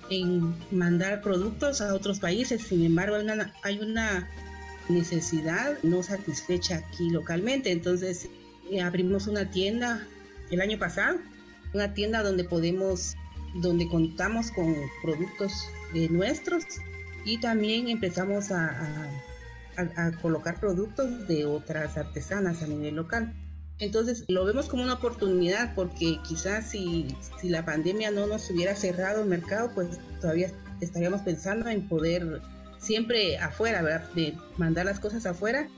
en 0.10 0.56
mandar 0.72 1.22
productos 1.22 1.82
a 1.82 1.94
otros 1.94 2.20
países. 2.20 2.64
Sin 2.64 2.84
embargo, 2.84 3.16
hay 3.64 3.80
una, 3.80 4.28
necesidad 4.90 5.78
no 5.84 6.02
satisfecha 6.02 6.78
aquí 6.78 7.12
localmente. 7.12 7.72
Entonces, 7.72 8.28
eh, 8.72 8.82
abrimos 8.82 9.28
una 9.28 9.50
tienda 9.52 10.08
el 10.52 10.62
año 10.62 10.78
pasado 10.78 11.18
una 11.74 11.94
tienda 11.94 12.24
donde 12.24 12.44
podemos, 12.44 13.16
donde 13.56 13.88
contamos 13.88 14.52
con 14.52 14.76
productos 15.04 15.70
nuestros 16.10 16.64
y 17.26 17.40
también 17.40 17.90
empezamos 17.90 18.52
a, 18.52 19.10
a, 19.78 20.12
colocar 20.22 20.60
productos 20.60 21.28
de 21.28 21.46
otras 21.46 21.98
artesanas 21.98 22.62
a 22.64 22.68
nivel 22.68 22.96
local. 22.96 23.34
Entonces 23.80 24.26
lo 24.28 24.46
vemos 24.46 24.68
como 24.68 24.84
una 24.84 24.96
oportunidad 24.96 25.74
porque 25.74 26.20
quizás 26.28 26.70
si, 26.72 27.16
si 27.40 27.50
la 27.50 27.66
pandemia 27.66 28.12
no 28.12 28.28
nos 28.28 28.50
hubiera 28.52 28.76
cerrado 28.76 29.24
el 29.24 29.30
mercado, 29.30 29.72
pues 29.74 30.00
todavía 30.20 30.52
estaríamos 30.82 31.22
pensando 31.22 31.70
en 31.70 31.88
poder 31.88 32.42
siempre 32.78 33.38
afuera, 33.38 33.82
¿verdad? 33.82 34.10
De 34.14 34.36
mandar 34.58 34.86
las 34.86 35.00
cosas 35.00 35.26
afuera, 35.26 35.70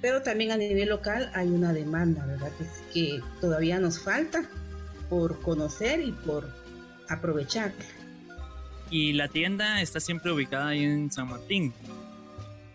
pero 0.00 0.22
también 0.22 0.52
a 0.52 0.56
nivel 0.56 0.88
local 0.88 1.30
hay 1.34 1.48
una 1.48 1.72
demanda, 1.72 2.24
¿verdad? 2.26 2.50
Que, 2.58 2.66
que 2.92 3.22
todavía 3.40 3.78
nos 3.78 3.98
falta 3.98 4.48
por 5.08 5.40
conocer 5.40 6.00
y 6.00 6.12
por 6.12 6.48
aprovechar. 7.08 7.72
Y 8.90 9.12
la 9.12 9.28
tienda 9.28 9.82
está 9.82 10.00
siempre 10.00 10.32
ubicada 10.32 10.68
ahí 10.68 10.84
en 10.84 11.10
San 11.10 11.28
Martín. 11.28 11.72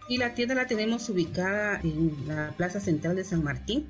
Y 0.10 0.18
la 0.18 0.34
tienda 0.34 0.56
la 0.56 0.68
tenemos 0.68 1.10
ubicada 1.10 1.80
en 1.82 2.28
la 2.28 2.54
Plaza 2.58 2.80
Central 2.80 3.16
de 3.16 3.24
San 3.24 3.44
Martín. 3.44 3.88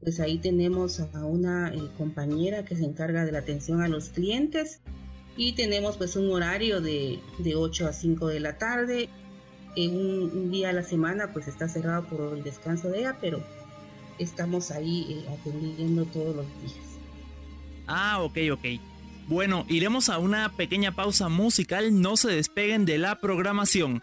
Pues 0.00 0.20
ahí 0.20 0.38
tenemos 0.38 1.00
a 1.00 1.24
una 1.24 1.72
eh, 1.72 1.78
compañera 1.96 2.64
que 2.64 2.76
se 2.76 2.84
encarga 2.84 3.24
de 3.24 3.32
la 3.32 3.38
atención 3.38 3.82
a 3.82 3.88
los 3.88 4.08
clientes 4.08 4.80
y 5.36 5.54
tenemos 5.54 5.96
pues 5.96 6.16
un 6.16 6.30
horario 6.30 6.80
de, 6.80 7.20
de 7.38 7.54
8 7.54 7.88
a 7.88 7.92
5 7.92 8.28
de 8.28 8.40
la 8.40 8.58
tarde. 8.58 9.08
En 9.76 9.96
un, 9.96 10.50
día 10.50 10.70
a 10.70 10.72
la 10.72 10.82
semana 10.82 11.32
pues 11.32 11.48
está 11.48 11.68
cerrado 11.68 12.04
por 12.04 12.36
el 12.36 12.44
descanso 12.44 12.88
de 12.88 13.00
ella, 13.00 13.16
pero 13.20 13.42
estamos 14.18 14.70
ahí 14.70 15.24
eh, 15.26 15.30
atendiendo 15.32 16.04
todos 16.06 16.36
los 16.36 16.46
días. 16.62 16.74
Ah, 17.86 18.20
ok, 18.22 18.38
ok. 18.52 18.64
Bueno, 19.26 19.64
iremos 19.68 20.10
a 20.10 20.18
una 20.18 20.50
pequeña 20.50 20.92
pausa 20.92 21.28
musical, 21.28 22.00
no 22.00 22.16
se 22.16 22.30
despeguen 22.30 22.84
de 22.84 22.98
la 22.98 23.20
programación. 23.20 24.02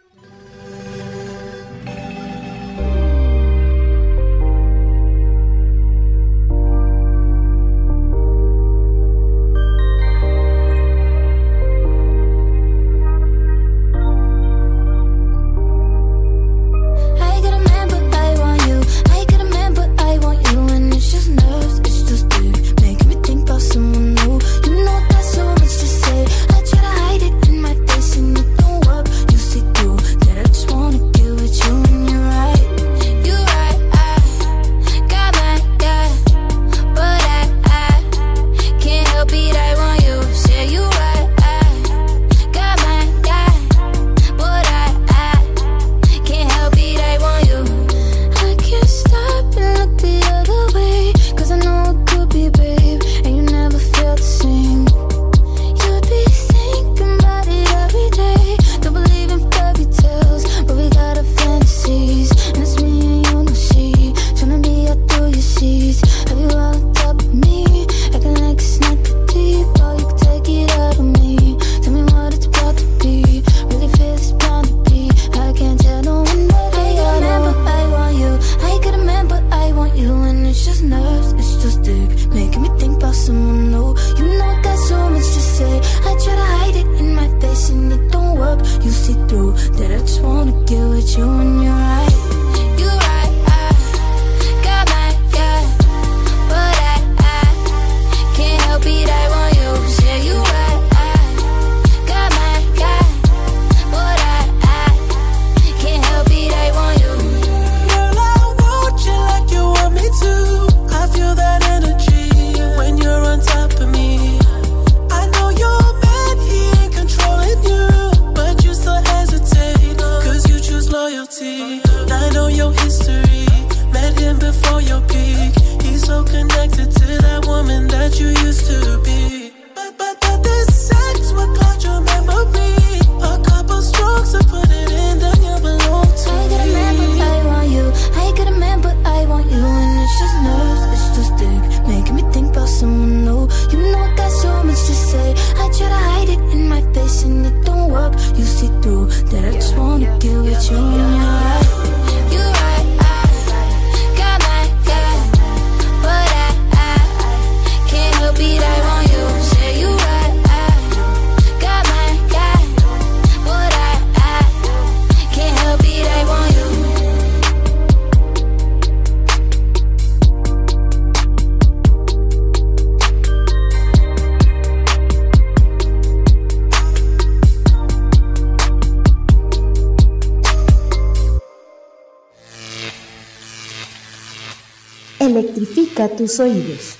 Tus 186.09 186.39
oídos. 186.39 186.97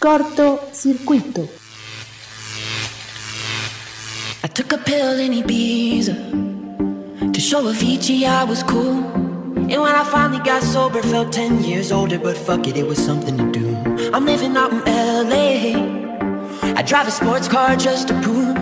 Corto 0.00 0.60
circuito. 0.72 1.48
I 4.44 4.48
took 4.48 4.72
a 4.72 4.78
pill 4.78 5.20
in 5.20 5.32
Ibiza 5.32 7.32
to 7.32 7.40
show 7.40 7.62
Avicii 7.62 8.24
I 8.24 8.44
was 8.44 8.62
cool. 8.62 9.22
And 9.72 9.80
when 9.80 9.94
I 9.94 10.04
finally 10.04 10.42
got 10.42 10.62
sober, 10.62 11.00
felt 11.02 11.32
10 11.32 11.64
years 11.64 11.92
older, 11.92 12.18
but 12.18 12.36
fuck 12.36 12.66
it, 12.66 12.76
it 12.76 12.86
was 12.86 12.98
something 12.98 13.38
to 13.38 13.50
do. 13.52 13.76
I'm 14.12 14.26
living 14.26 14.56
out 14.56 14.72
in 14.72 14.80
LA. 14.84 16.74
I 16.76 16.82
drive 16.82 17.06
a 17.06 17.10
sports 17.10 17.48
car 17.48 17.76
just 17.76 18.08
to 18.08 18.20
prove 18.20 18.61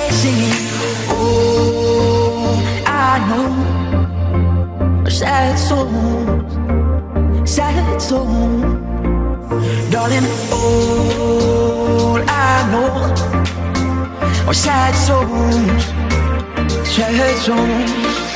singing. 0.11 0.67
Oh, 1.09 2.83
I 2.85 3.19
know. 3.29 3.61
Sad 5.11 5.59
souls 5.59 6.53
Sad 7.47 8.01
souls 8.01 8.61
Darling, 9.91 10.25
all 10.53 12.17
I 12.27 12.67
know 12.71 14.47
Are 14.47 14.53
sad 14.53 14.95
souls 14.95 15.83
Sad 16.87 17.37
souls 17.37 18.30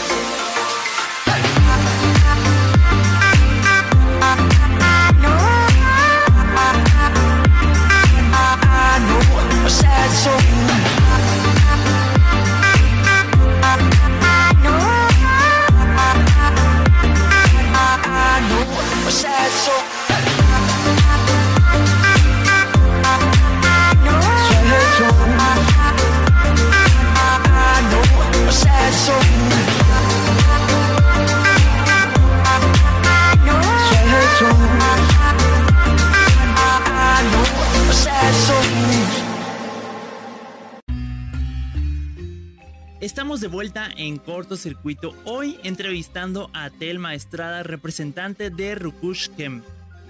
vuelta 43.47 43.89
en 43.97 44.17
cortocircuito, 44.17 45.13
hoy 45.25 45.57
entrevistando 45.63 46.49
a 46.53 46.69
Telma 46.69 47.13
Estrada, 47.13 47.63
representante 47.63 48.49
de 48.49 48.75
Rukush 48.75 49.29
Kem. 49.29 49.61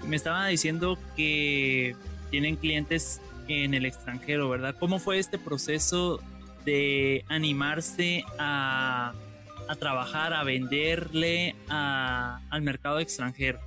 Me 0.06 0.16
estaba 0.16 0.46
diciendo 0.46 0.98
que 1.16 1.94
tienen 2.30 2.56
clientes 2.56 3.20
en 3.48 3.74
el 3.74 3.84
extranjero, 3.86 4.48
¿verdad? 4.48 4.74
¿Cómo 4.78 4.98
fue 4.98 5.18
este 5.18 5.38
proceso 5.38 6.20
de 6.64 7.24
animarse 7.28 8.24
a, 8.38 9.12
trabajar, 9.78 10.32
a 10.32 10.44
venderle 10.44 11.54
al 11.68 12.62
mercado 12.62 13.00
extranjero? 13.00 13.58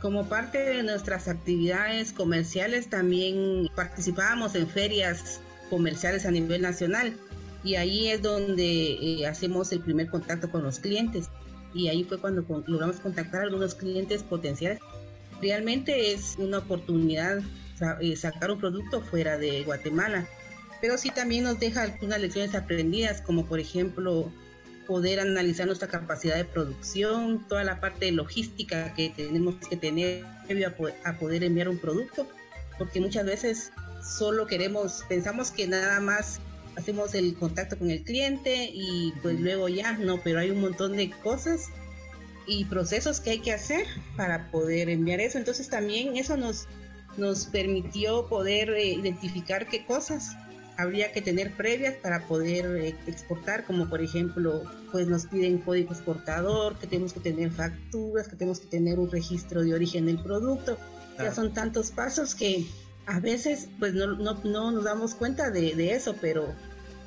Como 0.00 0.28
parte 0.28 0.58
de 0.58 0.82
nuestras 0.82 1.28
actividades 1.28 2.12
comerciales 2.12 2.88
también 2.88 3.68
participábamos 3.74 4.54
en 4.54 4.68
ferias 4.68 5.40
comerciales 5.70 6.26
a 6.26 6.30
nivel 6.30 6.62
nacional 6.62 7.16
y 7.66 7.74
ahí 7.74 8.08
es 8.08 8.22
donde 8.22 8.92
eh, 8.92 9.26
hacemos 9.26 9.72
el 9.72 9.80
primer 9.80 10.08
contacto 10.08 10.48
con 10.48 10.62
los 10.62 10.78
clientes 10.78 11.28
y 11.74 11.88
ahí 11.88 12.04
fue 12.04 12.18
cuando 12.18 12.46
logramos 12.66 13.00
contactar 13.00 13.40
a 13.40 13.44
algunos 13.44 13.74
clientes 13.74 14.22
potenciales. 14.22 14.78
Realmente 15.42 16.12
es 16.12 16.36
una 16.38 16.58
oportunidad 16.58 17.40
eh, 18.00 18.14
sacar 18.14 18.52
un 18.52 18.60
producto 18.60 19.00
fuera 19.00 19.36
de 19.36 19.64
Guatemala, 19.64 20.28
pero 20.80 20.96
sí 20.96 21.10
también 21.10 21.42
nos 21.42 21.58
deja 21.58 21.82
algunas 21.82 22.20
lecciones 22.20 22.54
aprendidas, 22.54 23.20
como 23.20 23.44
por 23.46 23.58
ejemplo 23.58 24.30
poder 24.86 25.18
analizar 25.18 25.66
nuestra 25.66 25.88
capacidad 25.88 26.36
de 26.36 26.44
producción, 26.44 27.44
toda 27.48 27.64
la 27.64 27.80
parte 27.80 28.12
logística 28.12 28.94
que 28.94 29.10
tenemos 29.10 29.56
que 29.68 29.76
tener 29.76 30.24
a 31.04 31.18
poder 31.18 31.42
enviar 31.42 31.68
un 31.68 31.78
producto, 31.78 32.28
porque 32.78 33.00
muchas 33.00 33.26
veces 33.26 33.72
solo 34.04 34.46
queremos, 34.46 35.04
pensamos 35.08 35.50
que 35.50 35.66
nada 35.66 35.98
más 35.98 36.40
hacemos 36.76 37.14
el 37.14 37.34
contacto 37.34 37.78
con 37.78 37.90
el 37.90 38.02
cliente 38.02 38.70
y 38.72 39.12
pues 39.22 39.40
luego 39.40 39.68
ya, 39.68 39.92
no, 39.92 40.20
pero 40.22 40.38
hay 40.38 40.50
un 40.50 40.60
montón 40.60 40.96
de 40.96 41.10
cosas 41.10 41.70
y 42.46 42.64
procesos 42.66 43.20
que 43.20 43.30
hay 43.30 43.38
que 43.40 43.52
hacer 43.52 43.86
para 44.16 44.50
poder 44.50 44.88
enviar 44.88 45.20
eso. 45.20 45.38
Entonces 45.38 45.68
también 45.68 46.16
eso 46.16 46.36
nos, 46.36 46.66
nos 47.16 47.46
permitió 47.46 48.26
poder 48.28 48.70
eh, 48.70 48.92
identificar 48.92 49.68
qué 49.68 49.84
cosas 49.84 50.36
habría 50.78 51.10
que 51.12 51.22
tener 51.22 51.52
previas 51.52 51.94
para 51.94 52.26
poder 52.26 52.66
eh, 52.76 52.94
exportar, 53.06 53.64
como 53.64 53.88
por 53.88 54.02
ejemplo, 54.02 54.62
pues 54.92 55.06
nos 55.06 55.26
piden 55.26 55.58
código 55.58 55.92
exportador, 55.92 56.78
que 56.78 56.86
tenemos 56.86 57.12
que 57.12 57.20
tener 57.20 57.50
facturas, 57.50 58.28
que 58.28 58.36
tenemos 58.36 58.60
que 58.60 58.66
tener 58.68 58.98
un 58.98 59.10
registro 59.10 59.62
de 59.62 59.74
origen 59.74 60.06
del 60.06 60.22
producto. 60.22 60.78
Ya 61.18 61.32
son 61.32 61.54
tantos 61.54 61.92
pasos 61.92 62.34
que 62.34 62.66
a 63.06 63.20
veces 63.20 63.68
pues 63.78 63.94
no, 63.94 64.08
no, 64.16 64.34
no 64.44 64.70
nos 64.70 64.84
damos 64.84 65.14
cuenta 65.14 65.50
de, 65.50 65.74
de, 65.74 65.92
eso, 65.92 66.16
pero 66.20 66.52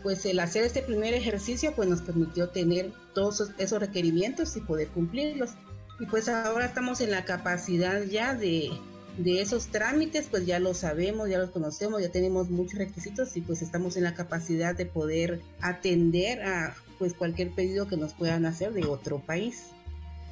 pues 0.02 0.26
el 0.26 0.40
hacer 0.40 0.64
este 0.64 0.82
primer 0.82 1.14
ejercicio 1.14 1.74
pues 1.76 1.90
nos 1.90 2.02
permitió 2.02 2.50
tener 2.50 2.92
todos 3.14 3.52
esos 3.58 3.80
requerimientos 3.80 4.56
y 4.56 4.62
poder 4.62 4.88
cumplirlos. 4.90 5.52
Y 6.00 6.06
pues 6.06 6.30
ahora 6.30 6.66
estamos 6.66 7.02
en 7.02 7.12
la 7.12 7.26
capacidad 7.26 8.02
ya 8.04 8.34
de, 8.34 8.72
de 9.18 9.42
esos 9.42 9.68
trámites, 9.68 10.28
pues 10.32 10.46
ya 10.46 10.60
lo 10.60 10.74
sabemos, 10.74 11.30
ya 11.30 11.38
los 11.38 11.50
conocemos, 11.50 12.02
ya 12.02 12.10
tenemos 12.10 12.50
muchos 12.50 12.80
requisitos 12.80 13.36
y 13.36 13.42
pues 13.42 13.62
estamos 13.62 13.98
en 13.98 14.04
la 14.06 14.14
capacidad 14.14 14.76
de 14.76 14.86
poder 14.86 15.42
atender 15.60 16.42
a 16.44 16.76
pues 16.98 17.14
cualquier 17.14 17.52
pedido 17.52 17.88
que 17.88 17.98
nos 17.98 18.14
puedan 18.14 18.46
hacer 18.46 18.72
de 18.72 18.86
otro 18.86 19.20
país. 19.20 19.72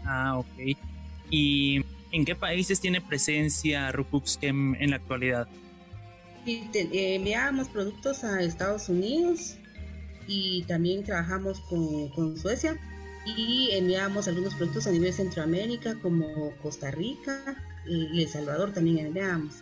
Ah, 0.05 0.37
ok. 0.37 0.77
¿Y 1.29 1.83
en 2.11 2.25
qué 2.25 2.35
países 2.35 2.79
tiene 2.79 3.01
presencia 3.01 3.91
Rupux 3.91 4.39
en 4.41 4.89
la 4.89 4.95
actualidad? 4.97 5.47
Eh, 6.47 7.15
enviábamos 7.15 7.67
productos 7.67 8.23
a 8.23 8.41
Estados 8.41 8.87
Unidos 8.87 9.57
y 10.27 10.63
también 10.63 11.03
trabajamos 11.03 11.59
con, 11.59 12.37
Suecia 12.37 12.79
y 13.25 13.71
enviábamos 13.73 14.29
algunos 14.29 14.55
productos 14.55 14.87
a 14.87 14.91
nivel 14.91 15.11
Centroamérica 15.11 15.95
como 16.01 16.55
Costa 16.61 16.89
Rica 16.91 17.61
y 17.85 18.21
El 18.21 18.29
Salvador 18.29 18.71
también 18.71 19.07
enviábamos. 19.07 19.55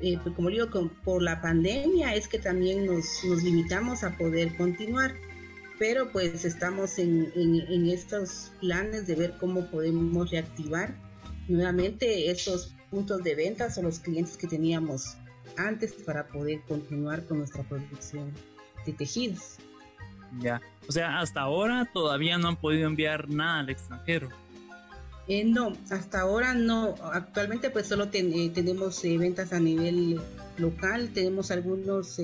Eh, 0.00 0.16
pues 0.22 0.36
como 0.36 0.50
digo, 0.50 0.68
por 1.04 1.20
la 1.20 1.40
pandemia 1.42 2.14
es 2.14 2.28
que 2.28 2.38
también 2.38 2.86
nos, 2.86 3.24
limitamos 3.42 4.04
a 4.04 4.16
poder 4.16 4.56
continuar, 4.56 5.14
pero 5.80 6.12
pues 6.12 6.44
estamos 6.44 7.00
en, 7.00 7.32
en, 7.34 7.88
estos 7.88 8.52
planes 8.60 9.08
de 9.08 9.16
ver 9.16 9.34
cómo 9.40 9.68
podemos 9.68 10.30
reactivar 10.30 10.94
nuevamente 11.48 12.30
esos 12.30 12.74
puntos 12.90 13.22
de 13.22 13.34
ventas 13.34 13.76
o 13.78 13.82
los 13.82 13.98
clientes 13.98 14.36
que 14.36 14.46
teníamos 14.46 15.16
antes 15.56 15.92
para 15.92 16.26
poder 16.26 16.60
continuar 16.62 17.24
con 17.24 17.38
nuestra 17.38 17.62
producción 17.64 18.32
de 18.86 18.92
tejidos. 18.92 19.56
Ya, 20.40 20.60
o 20.88 20.92
sea, 20.92 21.20
hasta 21.20 21.40
ahora 21.40 21.88
todavía 21.92 22.38
no 22.38 22.48
han 22.48 22.56
podido 22.56 22.86
enviar 22.88 23.28
nada 23.28 23.60
al 23.60 23.70
extranjero. 23.70 24.28
Eh, 25.28 25.44
no, 25.44 25.72
hasta 25.90 26.20
ahora 26.20 26.54
no. 26.54 26.94
Actualmente 27.12 27.70
pues 27.70 27.86
solo 27.86 28.08
eh, 28.12 28.50
tenemos 28.52 29.04
eh, 29.04 29.16
ventas 29.16 29.52
a 29.52 29.60
nivel 29.60 30.20
local, 30.58 31.10
tenemos 31.14 31.50
algunos 31.50 32.20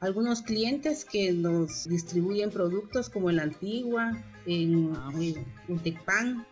algunos 0.00 0.40
clientes 0.42 1.04
que 1.04 1.30
nos 1.32 1.88
distribuyen 1.88 2.50
productos 2.50 3.10
como 3.10 3.30
en 3.30 3.36
la 3.36 3.42
Antigua, 3.44 4.16
en, 4.46 4.92
ah. 4.96 5.10
en, 5.68 5.78
Tecpan. 5.78 6.46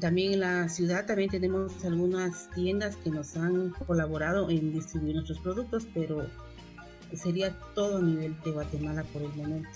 También 0.00 0.34
en 0.34 0.40
la 0.40 0.68
ciudad 0.68 1.06
también 1.06 1.30
tenemos 1.30 1.84
algunas 1.84 2.48
tiendas 2.50 2.96
que 2.96 3.10
nos 3.10 3.36
han 3.36 3.70
colaborado 3.70 4.48
en 4.50 4.72
distribuir 4.72 5.14
nuestros 5.14 5.38
productos, 5.40 5.86
pero 5.92 6.26
sería 7.14 7.52
todo 7.74 8.00
nivel 8.00 8.36
de 8.44 8.50
Guatemala 8.52 9.02
por 9.12 9.22
el 9.22 9.32
momento 9.34 9.68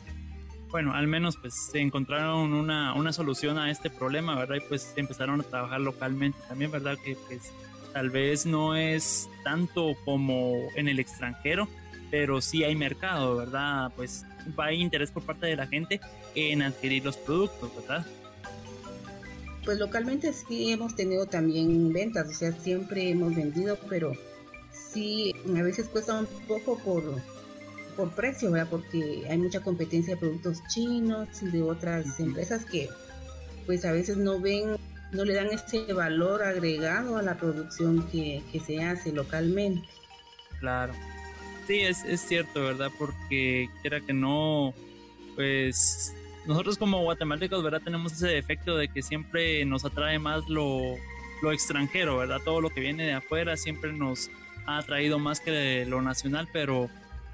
bueno, 0.71 0.95
al 0.95 1.07
menos 1.07 1.37
pues 1.37 1.55
se 1.55 1.81
encontraron 1.81 2.53
una, 2.55 2.95
una 2.95 3.13
solución 3.13 3.59
a 3.59 3.71
este 3.71 3.91
problema, 3.91 4.37
¿verdad? 4.37 4.57
Y 4.57 4.61
pues 4.61 4.93
empezaron 4.97 5.41
a 5.41 5.45
trabajar 5.45 5.81
localmente 5.81 6.39
también, 6.49 6.71
¿verdad? 6.71 6.97
Que 7.05 7.17
pues 7.27 7.53
tal 7.93 8.11
vez 8.11 8.47
no 8.47 8.77
es 8.77 9.29
tanto 9.43 9.97
como 10.05 10.55
en 10.77 10.89
el 10.89 11.01
extranjero, 11.01 11.69
pero 12.11 12.41
sí 12.41 12.63
hay 12.63 12.77
mercado, 12.77 13.37
¿verdad? 13.37 13.93
Pues 13.97 14.25
hay 14.57 14.81
interés 14.81 15.11
por 15.11 15.25
parte 15.25 15.47
de 15.47 15.57
la 15.57 15.67
gente 15.67 16.01
en 16.35 16.63
adquirir 16.63 17.05
los 17.05 17.17
productos, 17.17 17.75
¿verdad? 17.75 18.07
Pues 19.65 19.79
localmente 19.79 20.33
sí 20.33 20.73
hemos 20.73 20.97
tenido 20.97 21.27
también 21.27 21.93
ventas, 21.93 22.29
o 22.29 22.33
sea, 22.33 22.53
siempre 22.53 23.11
hemos 23.11 23.35
vendido, 23.35 23.79
pero 23.89 24.13
sí 24.73 25.35
a 25.57 25.63
veces 25.63 25.89
cuesta 25.89 26.19
un 26.19 26.27
poco 26.47 26.79
por 26.79 27.21
por 27.97 28.11
precio, 28.13 28.51
¿verdad? 28.51 28.69
Porque 28.71 29.27
hay 29.29 29.37
mucha 29.37 29.61
competencia 29.61 30.15
de 30.15 30.21
productos 30.21 30.59
chinos 30.69 31.29
y 31.43 31.51
de 31.51 31.63
otras 31.63 32.19
empresas 32.19 32.65
que 32.65 32.89
pues 33.67 33.85
a 33.85 33.93
veces 33.93 34.17
no 34.17 34.41
ven, 34.41 34.77
no 35.13 35.25
le 35.25 35.35
dan 35.35 35.49
ese 35.49 35.93
valor 35.93 36.43
agregado 36.43 37.19
a 37.19 37.23
la 37.23 37.37
producción 37.37 38.09
que, 38.09 38.43
se 38.65 38.83
hace 38.83 39.13
localmente. 39.13 39.87
Claro. 40.61 40.93
Sí, 41.67 41.81
es, 41.81 42.05
es 42.05 42.21
cierto, 42.21 42.63
¿verdad? 42.65 42.91
Porque 42.99 43.69
quiera 43.83 44.01
que 44.01 44.13
no, 44.13 44.75
pues 45.37 46.15
nosotros 46.47 46.79
como 46.79 47.03
guatemaltecos, 47.03 47.63
¿verdad? 47.63 47.83
Tenemos 47.85 48.13
ese 48.13 48.29
defecto 48.29 48.77
de 48.77 48.89
que 48.89 49.03
siempre 49.03 49.65
nos 49.65 49.85
atrae 49.85 50.19
más 50.19 50.49
lo, 50.49 50.97
lo 51.43 51.53
extranjero, 51.53 52.17
¿verdad? 52.17 52.41
Todo 52.45 52.61
lo 52.61 52.71
que 52.71 52.81
viene 52.81 53.05
de 53.05 53.13
afuera 53.13 53.57
siempre 53.57 53.93
nos 53.93 54.31
ha 54.67 54.79
atraído 54.79 55.19
más 55.19 55.41
que 55.41 55.85
lo 55.87 56.03
nacional, 56.03 56.49
pero 56.53 56.89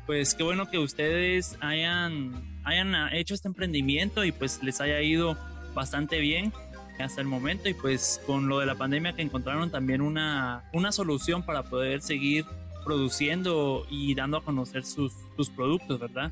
pues 0.07 0.35
qué 0.35 0.43
bueno 0.43 0.71
que 0.71 0.79
ustedes 0.79 1.57
hayan, 1.61 2.61
hayan 2.65 3.13
hecho 3.13 3.35
este 3.35 3.49
emprendimiento 3.49 4.25
y 4.25 4.33
pues 4.33 4.63
les 4.63 4.81
haya 4.81 5.01
ido 5.03 5.37
bastante 5.75 6.21
bien 6.21 6.53
hasta 6.99 7.21
el 7.21 7.27
momento 7.27 7.69
y 7.69 7.75
pues 7.75 8.21
con 8.27 8.49
lo 8.49 8.61
de 8.61 8.67
la 8.67 8.75
pandemia 8.77 9.15
que 9.15 9.23
encontraron 9.23 9.71
también 9.71 10.01
una, 10.01 10.65
una 10.73 10.93
solución 10.93 11.43
para 11.43 11.65
poder 11.65 12.01
seguir 12.01 12.47
produciendo 12.85 13.87
y 13.91 14.15
dando 14.15 14.39
a 14.39 14.45
conocer 14.45 14.85
sus, 14.85 15.13
sus 15.37 15.51
productos, 15.51 15.99
¿verdad? 15.99 16.31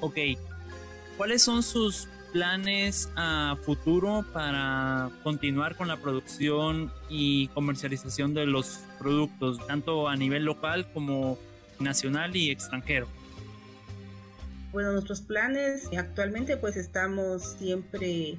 Ok, 0.00 0.18
¿cuáles 1.16 1.42
son 1.42 1.62
sus 1.62 2.08
planes 2.32 3.08
a 3.16 3.56
futuro 3.62 4.24
para 4.32 5.10
continuar 5.22 5.76
con 5.76 5.86
la 5.86 5.96
producción 5.98 6.92
y 7.08 7.48
comercialización 7.48 8.34
de 8.34 8.46
los 8.46 8.80
productos, 8.98 9.64
tanto 9.66 10.08
a 10.08 10.16
nivel 10.16 10.44
local 10.44 10.90
como 10.92 11.38
nacional 11.78 12.34
y 12.34 12.50
extranjero? 12.50 13.06
Bueno, 14.72 14.90
nuestros 14.92 15.20
planes 15.20 15.88
actualmente 15.96 16.56
pues 16.56 16.76
estamos 16.76 17.54
siempre 17.58 18.38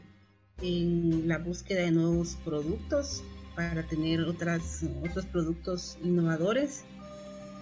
en 0.62 1.28
la 1.28 1.38
búsqueda 1.38 1.84
de 1.84 1.92
nuevos 1.92 2.38
productos 2.44 3.24
para 3.56 3.84
tener 3.84 4.22
otras, 4.22 4.84
otros 5.10 5.26
productos 5.26 5.98
innovadores. 6.04 6.84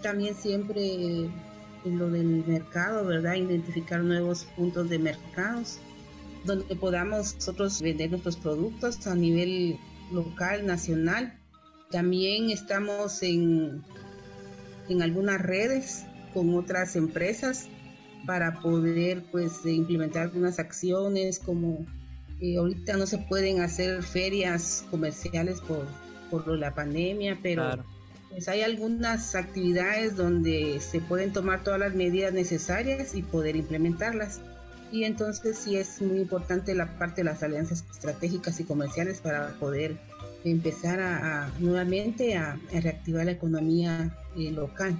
También 0.01 0.33
siempre 0.33 1.29
en 1.85 1.99
lo 1.99 2.09
del 2.09 2.43
mercado, 2.45 3.05
¿verdad? 3.05 3.35
Identificar 3.35 4.01
nuevos 4.01 4.45
puntos 4.55 4.89
de 4.89 4.99
mercados 4.99 5.79
donde 6.45 6.75
podamos 6.75 7.35
nosotros 7.35 7.81
vender 7.81 8.11
nuestros 8.11 8.35
productos 8.35 9.07
a 9.07 9.15
nivel 9.15 9.77
local, 10.11 10.65
nacional. 10.65 11.39
También 11.89 12.49
estamos 12.49 13.23
en 13.23 13.81
en 14.89 15.01
algunas 15.01 15.41
redes 15.41 16.05
con 16.33 16.53
otras 16.55 16.95
empresas 16.95 17.67
para 18.25 18.59
poder 18.61 19.23
pues 19.31 19.65
implementar 19.65 20.23
algunas 20.23 20.59
acciones 20.59 21.39
como 21.39 21.85
eh, 22.41 22.57
ahorita 22.57 22.97
no 22.97 23.05
se 23.05 23.17
pueden 23.17 23.61
hacer 23.61 24.01
ferias 24.03 24.85
comerciales 24.89 25.61
por, 25.61 25.85
por 26.29 26.47
la 26.57 26.73
pandemia, 26.73 27.39
pero 27.41 27.83
pues 28.33 28.47
hay 28.47 28.61
algunas 28.61 29.35
actividades 29.35 30.15
donde 30.15 30.79
se 30.79 30.99
pueden 30.99 31.31
tomar 31.31 31.63
todas 31.63 31.79
las 31.79 31.93
medidas 31.93 32.33
necesarias 32.33 33.13
y 33.13 33.21
poder 33.21 33.55
implementarlas. 33.55 34.41
Y 34.91 35.03
entonces 35.03 35.57
sí 35.57 35.75
es 35.75 36.01
muy 36.01 36.19
importante 36.19 36.73
la 36.73 36.97
parte 36.97 37.21
de 37.21 37.25
las 37.25 37.43
alianzas 37.43 37.83
estratégicas 37.91 38.59
y 38.59 38.63
comerciales 38.63 39.21
para 39.21 39.49
poder 39.59 39.97
empezar 40.43 40.99
a, 40.99 41.51
nuevamente 41.59 42.35
a, 42.35 42.59
reactivar 42.71 43.25
la 43.25 43.31
economía 43.31 44.15
eh, 44.35 44.51
local. 44.51 44.97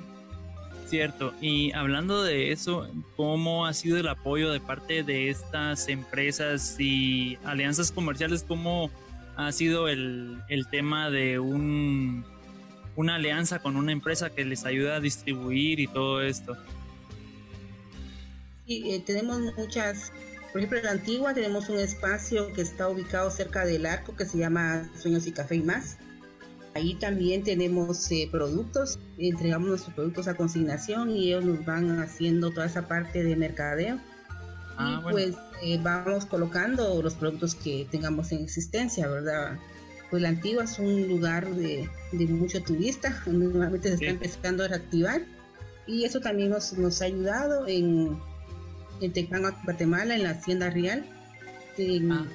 Cierto, 0.88 1.34
y 1.42 1.72
hablando 1.74 2.24
de 2.24 2.52
eso, 2.52 2.88
¿cómo 3.16 3.66
ha 3.66 3.74
sido 3.74 3.98
el 3.98 4.08
apoyo 4.08 4.52
de 4.52 4.60
parte 4.60 5.04
de 5.04 5.30
estas 5.30 5.88
empresas 5.88 6.76
y 6.80 7.38
alianzas 7.46 7.92
comerciales? 7.92 8.44
¿Cómo 8.48 8.92
ha 9.36 9.52
sido 9.52 9.88
el, 9.88 10.40
el 10.50 10.68
tema 10.68 11.10
de 11.10 11.40
un, 11.40 12.24
una 12.96 13.16
alianza 13.16 13.60
con 13.60 13.76
una 13.76 13.92
empresa 13.92 14.30
que 14.30 14.46
les 14.46 14.66
ayuda 14.66 14.98
a 14.98 15.00
distribuir 15.00 15.80
y 15.80 15.88
todo 15.88 16.22
esto? 16.22 16.58
Sí, 18.66 18.92
eh, 18.92 19.04
tenemos 19.06 19.40
muchas 19.58 20.12
por 20.54 20.60
ejemplo, 20.60 20.78
en 20.78 20.86
la 20.86 20.92
antigua 20.92 21.34
tenemos 21.34 21.68
un 21.70 21.80
espacio 21.80 22.54
que 22.54 22.62
está 22.62 22.88
ubicado 22.88 23.32
cerca 23.32 23.66
del 23.66 23.88
arco 23.88 24.16
que 24.16 24.24
se 24.24 24.38
llama 24.38 24.88
Sueños 24.96 25.26
y 25.26 25.32
Café 25.32 25.56
y 25.56 25.64
más. 25.64 25.98
Ahí 26.76 26.94
también 26.94 27.44
tenemos 27.44 28.12
eh, 28.12 28.30
productos, 28.32 29.00
entregamos 29.18 29.68
nuestros 29.68 29.96
productos 29.96 30.28
a 30.28 30.36
consignación 30.36 31.10
y 31.10 31.30
ellos 31.30 31.44
nos 31.44 31.66
van 31.66 32.00
haciendo 32.00 32.52
toda 32.52 32.68
esa 32.68 32.88
parte 32.88 33.24
de 33.24 33.36
mercadeo. 33.36 34.00
Ah, 34.78 35.00
y 35.00 35.12
pues 35.12 35.36
eh, 35.64 35.80
vamos 35.82 36.28
colocando 36.28 37.02
los 37.02 37.16
productos 37.16 37.56
que 37.56 37.88
tengamos 37.90 38.32
en 38.32 38.44
existencia, 38.44 39.08
¿verdad? 39.08 39.58
Pues 40.14 40.22
la 40.22 40.30
antigua 40.30 40.66
es 40.66 40.78
un 40.78 41.08
lugar 41.08 41.56
de, 41.56 41.90
mucho 42.30 42.62
turista, 42.62 43.20
donde 43.26 43.48
normalmente 43.48 43.88
se 43.88 43.96
está 43.96 44.10
empezando 44.10 44.64
a 44.64 44.68
reactivar 44.68 45.24
y 45.88 46.04
eso 46.04 46.20
también 46.20 46.52
nos, 46.52 46.74
nos 46.74 47.02
ha 47.02 47.06
ayudado 47.06 47.68
en 47.68 48.16
en 49.02 49.12
Tecpan, 49.12 49.42
Guatemala, 49.64 50.14
en 50.14 50.22
la 50.22 50.40
tienda 50.40 50.70
Real. 50.70 51.04
En, 51.80 52.12
ah. 52.12 52.28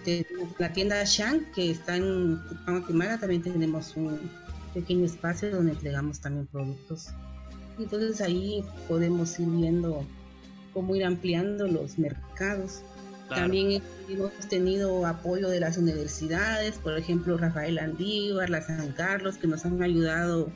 la 0.58 0.72
tienda 0.72 1.04
Shang, 1.04 1.52
que 1.52 1.70
está 1.70 1.94
en 1.94 2.40
Tecpan, 2.48 2.80
Guatemala, 2.80 3.16
también 3.20 3.42
tenemos 3.42 3.94
un 3.94 4.28
pequeño 4.74 5.06
espacio 5.06 5.48
donde 5.48 5.70
entregamos 5.70 6.18
también 6.18 6.48
productos. 6.48 7.10
Entonces 7.78 8.20
ahí 8.20 8.64
podemos 8.88 9.38
ir 9.38 9.50
viendo 9.50 10.04
cómo 10.74 10.96
ir 10.96 11.04
ampliando 11.04 11.68
los 11.68 11.96
mercados. 11.96 12.82
También 13.28 13.82
hemos 14.08 14.32
tenido 14.48 15.06
apoyo 15.06 15.48
de 15.48 15.60
las 15.60 15.76
universidades, 15.76 16.76
por 16.76 16.96
ejemplo, 16.96 17.36
Rafael 17.36 17.78
Andívar, 17.78 18.48
la 18.48 18.62
San 18.62 18.92
Carlos, 18.92 19.36
que 19.36 19.46
nos 19.46 19.64
han 19.66 19.82
ayudado 19.82 20.50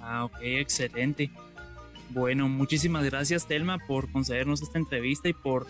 Ah, 0.00 0.24
ok, 0.24 0.38
excelente. 0.42 1.30
Bueno, 2.10 2.48
muchísimas 2.48 3.04
gracias 3.04 3.46
Telma 3.46 3.78
por 3.78 4.10
concedernos 4.10 4.62
esta 4.62 4.78
entrevista 4.78 5.28
y 5.28 5.32
por 5.32 5.66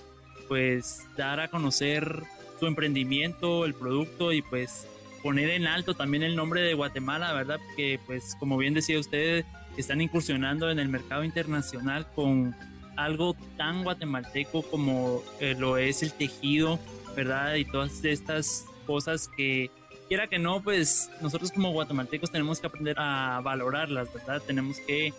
pues 0.49 1.07
dar 1.17 1.41
a 1.41 1.49
conocer 1.49 2.23
su 2.61 2.67
emprendimiento, 2.67 3.65
el 3.65 3.75
producto 3.75 4.33
y 4.33 4.43
pues 4.43 4.87
poner 5.23 5.51
en 5.51 5.67
alto 5.67 5.95
también 5.95 6.23
el 6.23 6.37
nombre 6.37 6.61
de 6.61 6.75
Guatemala, 6.75 7.33
¿verdad? 7.33 7.59
Que 7.77 7.99
pues 8.07 8.37
como 8.39 8.57
bien 8.59 8.75
decía 8.75 8.99
usted, 8.99 9.45
están 9.77 10.01
incursionando 10.01 10.71
en 10.71 10.79
el 10.79 10.89
mercado 10.89 11.25
internacional 11.25 12.07
con 12.15 12.55
algo 12.97 13.35
tan 13.57 13.83
guatemalteco 13.83 14.63
como 14.63 15.23
eh, 15.41 15.55
lo 15.59 15.77
es 15.79 16.03
el 16.03 16.13
tejido, 16.13 16.79
¿verdad? 17.15 17.55
Y 17.55 17.65
todas 17.65 18.05
estas 18.05 18.67
cosas 18.87 19.29
que 19.37 19.71
quiera 20.09 20.29
que 20.29 20.39
no, 20.39 20.63
pues 20.63 21.11
nosotros 21.21 21.53
como 21.53 21.73
guatemaltecos 21.73 22.31
tenemos 22.31 22.61
que 22.61 22.67
aprender 22.67 22.97
a 22.99 23.41
valorarlas, 23.43 24.13
¿verdad? 24.13 24.43
Tenemos 24.47 24.79
que 24.81 25.13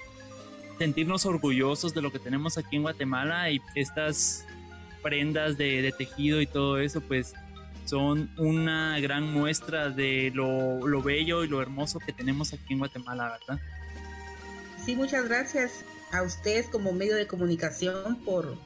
sentirnos 0.77 1.25
orgullosos 1.25 1.93
de 1.93 2.01
lo 2.01 2.11
que 2.11 2.19
tenemos 2.19 2.57
aquí 2.57 2.75
en 2.75 2.83
Guatemala 2.83 3.49
y 3.49 3.61
estas 3.75 4.45
prendas 5.01 5.57
de, 5.57 5.93
tejido 5.97 6.41
y 6.41 6.47
todo 6.47 6.79
eso, 6.79 7.01
pues 7.01 7.33
son 7.85 8.29
una 8.37 8.99
gran 8.99 9.31
muestra 9.31 9.89
de 9.89 10.31
lo, 10.33 10.85
lo, 10.85 11.01
bello 11.01 11.43
y 11.43 11.47
lo 11.47 11.61
hermoso 11.61 11.99
que 11.99 12.11
tenemos 12.11 12.53
aquí 12.53 12.73
en 12.73 12.79
Guatemala, 12.79 13.37
¿verdad? 13.39 13.61
Sí, 14.85 14.95
muchas 14.95 15.27
gracias 15.27 15.85
a 16.11 16.23
ustedes 16.23 16.67
como 16.67 16.91
medio 16.91 17.15
de 17.15 17.27
comunicación 17.27 18.17
por 18.23 18.57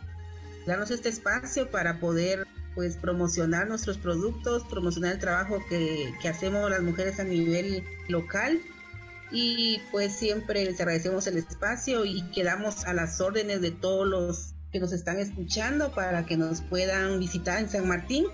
darnos 0.65 0.91
este 0.91 1.09
espacio 1.09 1.69
para 1.69 1.99
poder 1.99 2.45
pues 2.75 2.97
promocionar 2.97 3.67
nuestros 3.67 3.97
productos, 3.97 4.63
promocionar 4.69 5.13
el 5.13 5.19
trabajo 5.19 5.63
que, 5.69 6.13
que 6.21 6.29
hacemos 6.29 6.69
las 6.69 6.81
mujeres 6.81 7.19
a 7.19 7.23
nivel 7.23 7.83
local 8.07 8.61
y 9.31 9.81
pues 9.91 10.13
siempre 10.13 10.65
les 10.65 10.79
agradecemos 10.79 11.25
el 11.27 11.37
espacio 11.37 12.05
y 12.05 12.21
quedamos 12.31 12.85
a 12.85 12.93
las 12.93 13.21
órdenes 13.21 13.61
de 13.61 13.71
todos 13.71 14.07
los 14.07 14.53
que 14.71 14.79
nos 14.79 14.93
están 14.93 15.19
escuchando 15.19 15.91
para 15.91 16.25
que 16.25 16.37
nos 16.37 16.61
puedan 16.61 17.19
visitar 17.19 17.59
en 17.59 17.69
San 17.69 17.87
Martín 17.87 18.25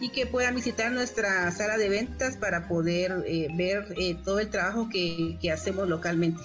y 0.00 0.10
que 0.10 0.26
puedan 0.26 0.54
visitar 0.54 0.92
nuestra 0.92 1.50
sala 1.52 1.78
de 1.78 1.88
ventas 1.88 2.36
para 2.36 2.68
poder 2.68 3.24
eh, 3.26 3.48
ver 3.54 3.94
eh, 3.96 4.16
todo 4.24 4.40
el 4.40 4.50
trabajo 4.50 4.88
que, 4.90 5.38
que, 5.40 5.50
hacemos 5.50 5.88
localmente. 5.88 6.42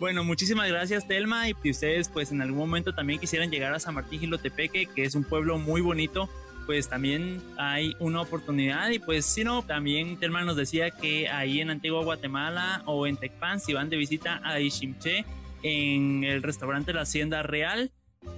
Bueno, 0.00 0.24
muchísimas 0.24 0.66
gracias 0.66 1.06
Telma 1.06 1.50
y 1.50 1.54
si 1.62 1.72
ustedes 1.72 2.08
pues 2.08 2.32
en 2.32 2.40
algún 2.40 2.58
momento 2.58 2.94
también 2.94 3.20
quisieran 3.20 3.50
llegar 3.50 3.74
a 3.74 3.78
San 3.78 3.94
Martín 3.94 4.20
Gilotepeque, 4.20 4.86
que 4.86 5.04
es 5.04 5.14
un 5.14 5.24
pueblo 5.24 5.58
muy 5.58 5.82
bonito, 5.82 6.26
pues 6.64 6.88
también 6.88 7.42
hay 7.58 7.94
una 7.98 8.22
oportunidad. 8.22 8.88
Y 8.88 8.98
pues 8.98 9.26
si 9.26 9.44
no, 9.44 9.62
también 9.62 10.16
Telma 10.16 10.42
nos 10.42 10.56
decía 10.56 10.90
que 10.90 11.28
ahí 11.28 11.60
en 11.60 11.68
Antigua 11.68 12.02
Guatemala 12.02 12.82
o 12.86 13.06
en 13.06 13.18
Tecpan, 13.18 13.60
si 13.60 13.74
van 13.74 13.90
de 13.90 13.98
visita 13.98 14.40
a 14.42 14.58
Ishimche, 14.58 15.26
en 15.62 16.24
el 16.24 16.42
restaurante 16.42 16.94
La 16.94 17.02
Hacienda 17.02 17.42
Real, 17.42 17.90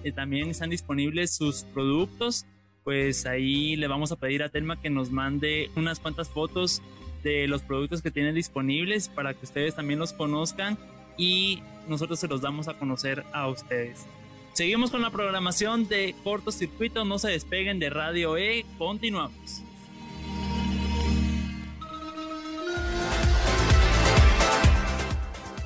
eh, 0.03 0.11
también 0.11 0.51
están 0.51 0.71
disponibles 0.71 1.33
sus 1.33 1.63
productos, 1.63 2.45
pues 2.83 3.25
ahí 3.25 3.77
le 3.77 3.87
vamos 3.87 4.11
a 4.11 4.17
pedir 4.17 4.43
a 4.43 4.49
Telma 4.49 4.81
que 4.81 4.91
nos 4.91 5.13
mande 5.13 5.71
unas 5.77 6.01
cuantas 6.01 6.29
fotos 6.29 6.83
de 7.23 7.47
los 7.47 7.63
productos 7.63 8.03
que 8.03 8.11
tienen 8.11 8.35
disponibles 8.35 9.09
para 9.09 9.33
que 9.33 9.45
ustedes 9.45 9.77
también 9.77 10.01
los 10.01 10.13
conozcan 10.13 10.77
y 11.17 11.63
nosotros 11.89 12.19
se 12.19 12.29
los 12.29 12.41
damos 12.41 12.69
a 12.69 12.75
conocer 12.75 13.25
a 13.33 13.49
ustedes. 13.49 14.07
Seguimos 14.53 14.91
con 14.91 15.03
la 15.03 15.11
programación 15.11 15.89
de 15.89 16.15
cortocircuito, 16.23 17.05
no 17.05 17.19
se 17.19 17.31
despeguen 17.31 17.79
de 17.79 17.91
Radio 17.91 18.37
E, 18.37 18.67
continuamos. 18.79 19.63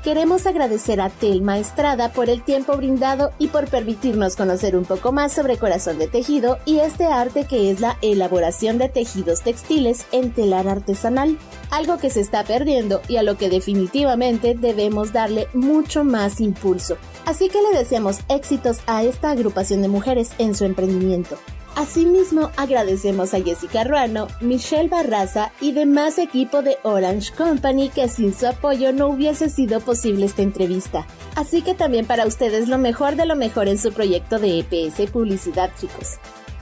Queremos 0.07 0.47
agradecer 0.47 1.01
a 1.01 1.11
Telma 1.11 1.59
Estrada 1.59 2.13
por 2.13 2.31
el 2.31 2.41
tiempo 2.45 2.77
brindado 2.77 3.33
y 3.41 3.49
por 3.49 3.69
permitirnos 3.69 4.37
conocer 4.37 4.77
un 4.77 4.85
poco 4.85 5.11
más 5.11 5.33
sobre 5.33 5.57
Corazón 5.57 5.99
de 5.99 6.07
Tejido 6.07 6.59
y 6.65 6.79
este 6.79 7.07
arte 7.07 7.45
que 7.45 7.73
es 7.73 7.81
la 7.81 7.99
elaboración 8.03 8.79
de 8.79 8.89
tejidos 8.89 9.43
textiles 9.43 10.07
en 10.13 10.31
telar 10.31 10.69
artesanal, 10.69 11.37
algo 11.73 11.99
que 11.99 12.11
se 12.11 12.21
está 12.21 12.45
perdiendo 12.45 13.03
y 13.09 13.17
a 13.17 13.25
lo 13.25 13.37
que 13.37 13.51
definitivamente 13.51 14.55
debemos 14.55 15.13
darle 15.13 15.49
mucho 15.55 16.05
más 16.05 16.41
impulso. 16.41 16.99
Así 17.25 17.49
que 17.49 17.61
le 17.61 17.77
deseamos 17.77 18.21
éxitos 18.29 18.83
a 18.87 19.03
esta 19.03 19.33
agrupación 19.33 19.83
de 19.83 19.89
mujeres 19.89 20.31
en 20.39 20.55
su 20.55 20.65
emprendimiento. 20.67 21.37
Asimismo, 21.77 22.51
agradecemos 22.57 23.35
a 23.35 23.43
Jessica 23.43 23.85
Ruano, 23.85 24.29
Michelle 24.41 24.89
Barraza 24.89 25.53
y 25.61 25.73
demás 25.73 26.19
equipo 26.19 26.63
de 26.63 26.79
Orange 26.85 27.35
Company 27.35 27.91
que 27.91 28.09
sin 28.09 28.33
su 28.35 28.47
apoyo 28.47 28.95
no 28.95 29.09
hubiese 29.09 29.51
sido 29.51 29.81
posible 29.81 30.25
esta 30.25 30.41
entrevista. 30.41 31.07
Así 31.35 31.61
que 31.61 31.75
también 31.75 32.07
para 32.07 32.27
ustedes 32.27 32.69
lo 32.69 32.79
mejor 32.79 33.17
de 33.17 33.27
lo 33.27 33.37
mejor 33.37 33.69
en 33.69 33.77
su 33.77 33.93
proyecto 33.93 34.39
de 34.39 34.61
EPS 34.61 35.11
Publicidad, 35.11 35.71
chicos. 35.79 36.15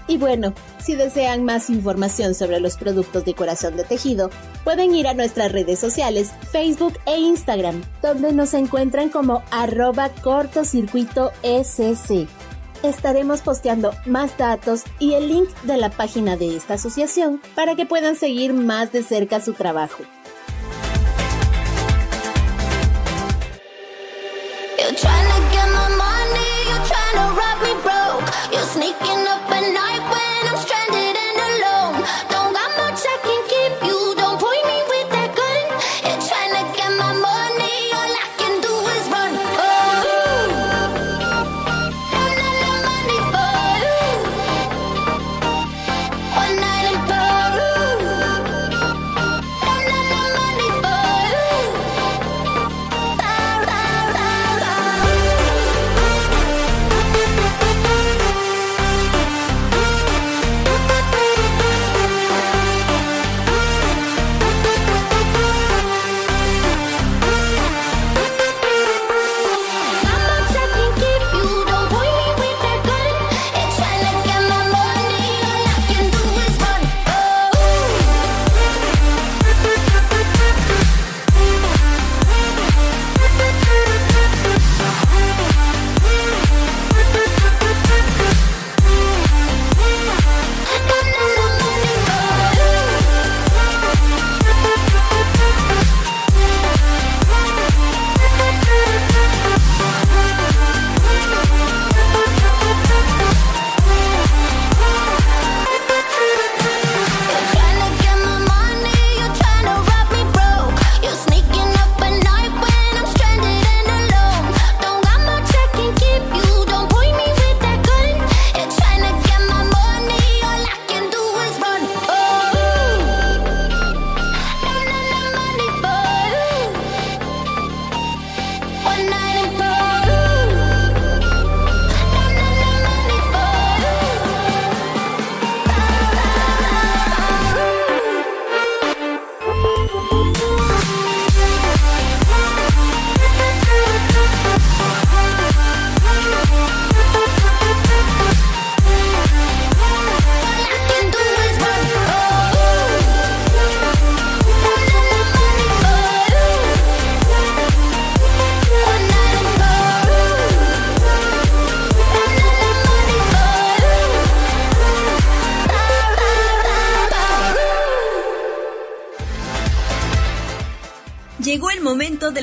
Y 0.09 0.19
bueno, 0.19 0.53
si 0.83 0.97
desean 0.97 1.45
más 1.45 1.71
información 1.71 2.35
sobre 2.35 2.59
los 2.59 2.77
productos 2.77 3.25
de 3.25 3.35
corazón 3.35 3.77
de 3.77 3.85
tejido, 3.85 4.31
pueden 4.65 4.97
ir 4.97 5.07
a 5.07 5.15
nuestras 5.15 5.53
redes 5.53 5.79
sociales, 5.79 6.33
Facebook 6.51 6.99
e 7.07 7.19
Instagram, 7.19 7.83
donde 8.03 8.33
nos 8.33 8.53
encuentran 8.53 9.11
como 9.11 9.45
arroba 9.53 10.09
cortocircuito 10.09 11.31
SC 11.45 12.27
Estaremos 12.83 13.41
posteando 13.41 13.93
más 14.05 14.37
datos 14.37 14.83
y 14.99 15.15
el 15.15 15.29
link 15.29 15.49
de 15.63 15.77
la 15.77 15.91
página 15.91 16.37
de 16.37 16.57
esta 16.57 16.75
asociación 16.75 17.41
para 17.55 17.75
que 17.75 17.87
puedan 17.87 18.17
seguir 18.17 18.53
más 18.53 18.93
de 18.93 19.03
cerca 19.03 19.41
su 19.41 19.53
trabajo. 19.55 20.05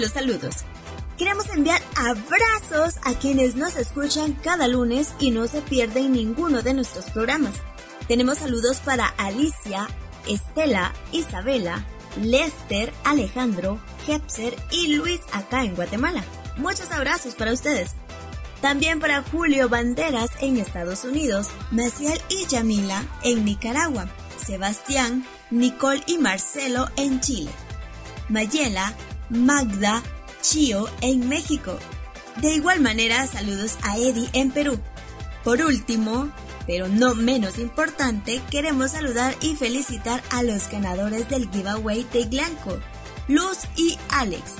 Los 0.01 0.11
saludos. 0.11 0.65
Queremos 1.17 1.47
enviar 1.49 1.79
abrazos 1.95 2.95
a 3.03 3.13
quienes 3.13 3.55
nos 3.55 3.75
escuchan 3.75 4.33
cada 4.33 4.67
lunes 4.67 5.13
y 5.19 5.29
no 5.29 5.47
se 5.47 5.61
pierden 5.61 6.13
ninguno 6.13 6.63
de 6.63 6.73
nuestros 6.73 7.05
programas. 7.11 7.53
Tenemos 8.07 8.39
saludos 8.39 8.77
para 8.79 9.05
Alicia, 9.05 9.87
Estela, 10.27 10.93
Isabela, 11.11 11.85
Lester, 12.19 12.91
Alejandro, 13.03 13.79
Hepser 14.07 14.55
y 14.71 14.95
Luis 14.95 15.21
acá 15.31 15.63
en 15.63 15.75
Guatemala. 15.75 16.23
Muchos 16.57 16.91
abrazos 16.91 17.35
para 17.35 17.53
ustedes. 17.53 17.91
También 18.61 18.99
para 18.99 19.21
Julio 19.21 19.69
Banderas 19.69 20.31
en 20.39 20.57
Estados 20.57 21.03
Unidos, 21.03 21.47
Maciel 21.71 22.19
y 22.29 22.47
Yamila 22.47 23.03
en 23.23 23.45
Nicaragua, 23.45 24.07
Sebastián, 24.43 25.25
Nicole 25.51 26.03
y 26.07 26.17
Marcelo 26.17 26.87
en 26.95 27.21
Chile, 27.21 27.51
Mayela, 28.29 28.95
Magda, 29.31 30.03
Chio 30.41 30.89
en 30.99 31.29
México. 31.29 31.79
De 32.41 32.53
igual 32.53 32.81
manera, 32.81 33.25
saludos 33.27 33.77
a 33.81 33.97
Eddie 33.97 34.29
en 34.33 34.51
Perú. 34.51 34.77
Por 35.43 35.61
último, 35.61 36.29
pero 36.67 36.87
no 36.87 37.15
menos 37.15 37.57
importante, 37.57 38.41
queremos 38.51 38.91
saludar 38.91 39.35
y 39.41 39.55
felicitar 39.55 40.21
a 40.31 40.43
los 40.43 40.69
ganadores 40.69 41.29
del 41.29 41.49
giveaway 41.49 42.05
de 42.11 42.25
Glanco, 42.25 42.79
Luz 43.27 43.59
y 43.77 43.97
Alex. 44.09 44.55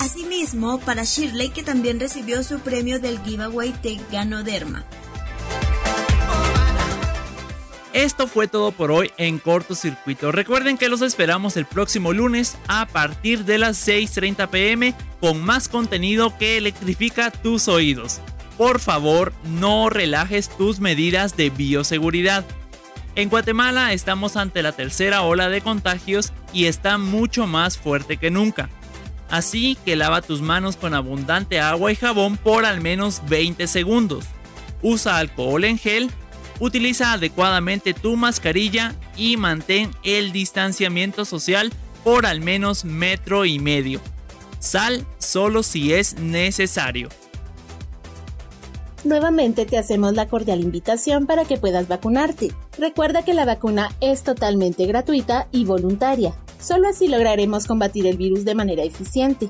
Asimismo, 0.00 0.78
para 0.80 1.04
Shirley 1.04 1.50
que 1.50 1.62
también 1.62 2.00
recibió 2.00 2.42
su 2.42 2.58
premio 2.58 2.98
del 2.98 3.22
giveaway 3.22 3.72
de 3.82 4.00
Ganoderma. 4.10 4.84
Esto 7.96 8.26
fue 8.26 8.46
todo 8.46 8.72
por 8.72 8.92
hoy 8.92 9.10
en 9.16 9.38
cortocircuito. 9.38 10.30
Recuerden 10.30 10.76
que 10.76 10.90
los 10.90 11.00
esperamos 11.00 11.56
el 11.56 11.64
próximo 11.64 12.12
lunes 12.12 12.58
a 12.68 12.84
partir 12.84 13.46
de 13.46 13.56
las 13.56 13.88
6.30 13.88 14.50
pm 14.50 14.94
con 15.18 15.42
más 15.42 15.70
contenido 15.70 16.36
que 16.36 16.58
electrifica 16.58 17.30
tus 17.30 17.68
oídos. 17.68 18.20
Por 18.58 18.80
favor, 18.80 19.32
no 19.44 19.88
relajes 19.88 20.54
tus 20.58 20.78
medidas 20.78 21.38
de 21.38 21.48
bioseguridad. 21.48 22.44
En 23.14 23.30
Guatemala 23.30 23.94
estamos 23.94 24.36
ante 24.36 24.62
la 24.62 24.72
tercera 24.72 25.22
ola 25.22 25.48
de 25.48 25.62
contagios 25.62 26.34
y 26.52 26.66
está 26.66 26.98
mucho 26.98 27.46
más 27.46 27.78
fuerte 27.78 28.18
que 28.18 28.30
nunca. 28.30 28.68
Así 29.30 29.78
que 29.86 29.96
lava 29.96 30.20
tus 30.20 30.42
manos 30.42 30.76
con 30.76 30.92
abundante 30.92 31.60
agua 31.60 31.92
y 31.92 31.96
jabón 31.96 32.36
por 32.36 32.66
al 32.66 32.82
menos 32.82 33.22
20 33.26 33.66
segundos. 33.66 34.26
Usa 34.82 35.16
alcohol 35.16 35.64
en 35.64 35.78
gel 35.78 36.10
Utiliza 36.58 37.12
adecuadamente 37.12 37.92
tu 37.92 38.16
mascarilla 38.16 38.94
y 39.16 39.36
mantén 39.36 39.90
el 40.02 40.32
distanciamiento 40.32 41.24
social 41.24 41.72
por 42.02 42.24
al 42.24 42.40
menos 42.40 42.84
metro 42.84 43.44
y 43.44 43.58
medio. 43.58 44.00
Sal 44.58 45.06
solo 45.18 45.62
si 45.62 45.92
es 45.92 46.18
necesario. 46.18 47.08
Nuevamente 49.04 49.66
te 49.66 49.78
hacemos 49.78 50.14
la 50.14 50.26
cordial 50.26 50.60
invitación 50.60 51.26
para 51.26 51.44
que 51.44 51.58
puedas 51.58 51.86
vacunarte. 51.86 52.52
Recuerda 52.78 53.24
que 53.24 53.34
la 53.34 53.44
vacuna 53.44 53.90
es 54.00 54.24
totalmente 54.24 54.86
gratuita 54.86 55.46
y 55.52 55.64
voluntaria. 55.64 56.34
Solo 56.60 56.88
así 56.88 57.06
lograremos 57.06 57.66
combatir 57.66 58.06
el 58.06 58.16
virus 58.16 58.44
de 58.44 58.54
manera 58.54 58.82
eficiente. 58.82 59.48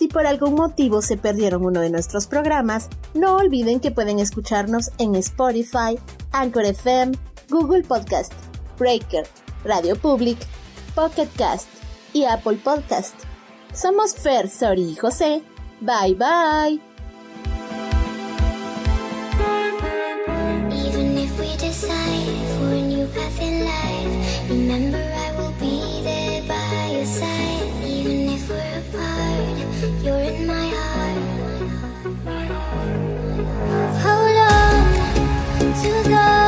Si 0.00 0.08
por 0.08 0.26
algún 0.26 0.54
motivo 0.54 1.02
se 1.02 1.18
perdieron 1.18 1.62
uno 1.62 1.82
de 1.82 1.90
nuestros 1.90 2.26
programas, 2.26 2.88
no 3.12 3.36
olviden 3.36 3.80
que 3.80 3.90
pueden 3.90 4.18
escucharnos 4.18 4.92
en 4.96 5.14
Spotify, 5.14 5.98
Anchor 6.32 6.64
FM, 6.64 7.12
Google 7.50 7.82
Podcast, 7.82 8.32
Breaker, 8.78 9.26
Radio 9.62 9.96
Public, 9.96 10.38
Pocket 10.94 11.28
Cast 11.36 11.68
y 12.14 12.24
Apple 12.24 12.58
Podcast. 12.64 13.14
Somos 13.74 14.14
Fer, 14.14 14.48
Sori 14.48 14.92
y 14.92 14.96
José. 14.96 15.42
Bye 15.82 16.14
bye. 16.14 16.80
to 35.82 36.02
go 36.10 36.39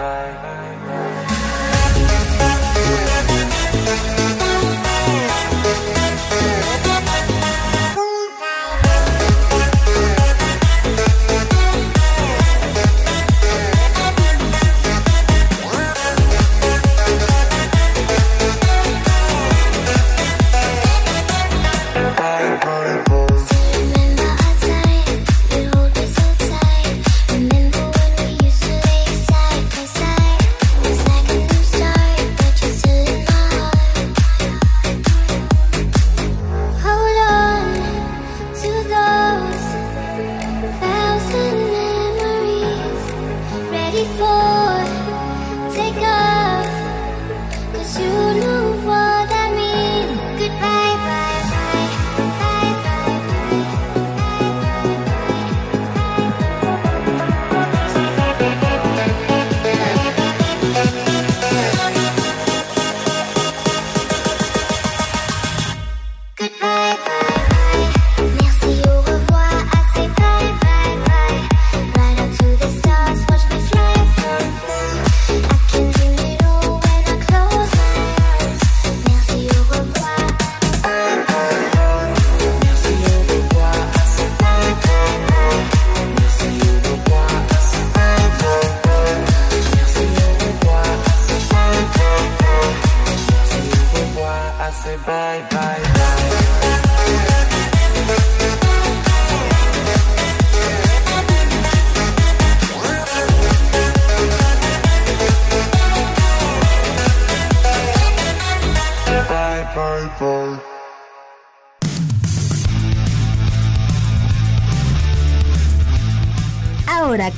goodbye. 0.00 0.39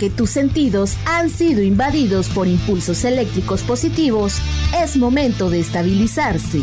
Que 0.02 0.10
tus 0.10 0.30
sentidos 0.30 0.96
han 1.04 1.30
sido 1.30 1.62
invadidos 1.62 2.28
por 2.28 2.48
impulsos 2.48 3.04
eléctricos 3.04 3.62
positivos, 3.62 4.38
es 4.76 4.96
momento 4.96 5.48
de 5.48 5.60
estabilizarse. 5.60 6.60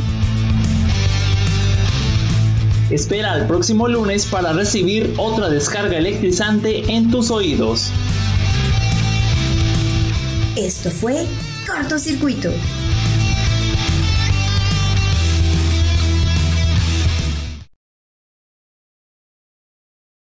Espera 2.91 3.31
al 3.31 3.47
próximo 3.47 3.87
lunes 3.87 4.25
para 4.25 4.51
recibir 4.51 5.13
otra 5.15 5.47
descarga 5.47 5.97
electrizante 5.97 6.91
en 6.93 7.09
tus 7.09 7.31
oídos. 7.31 7.91
Esto 10.57 10.91
fue 10.91 11.25
Cortocircuito 11.65 12.51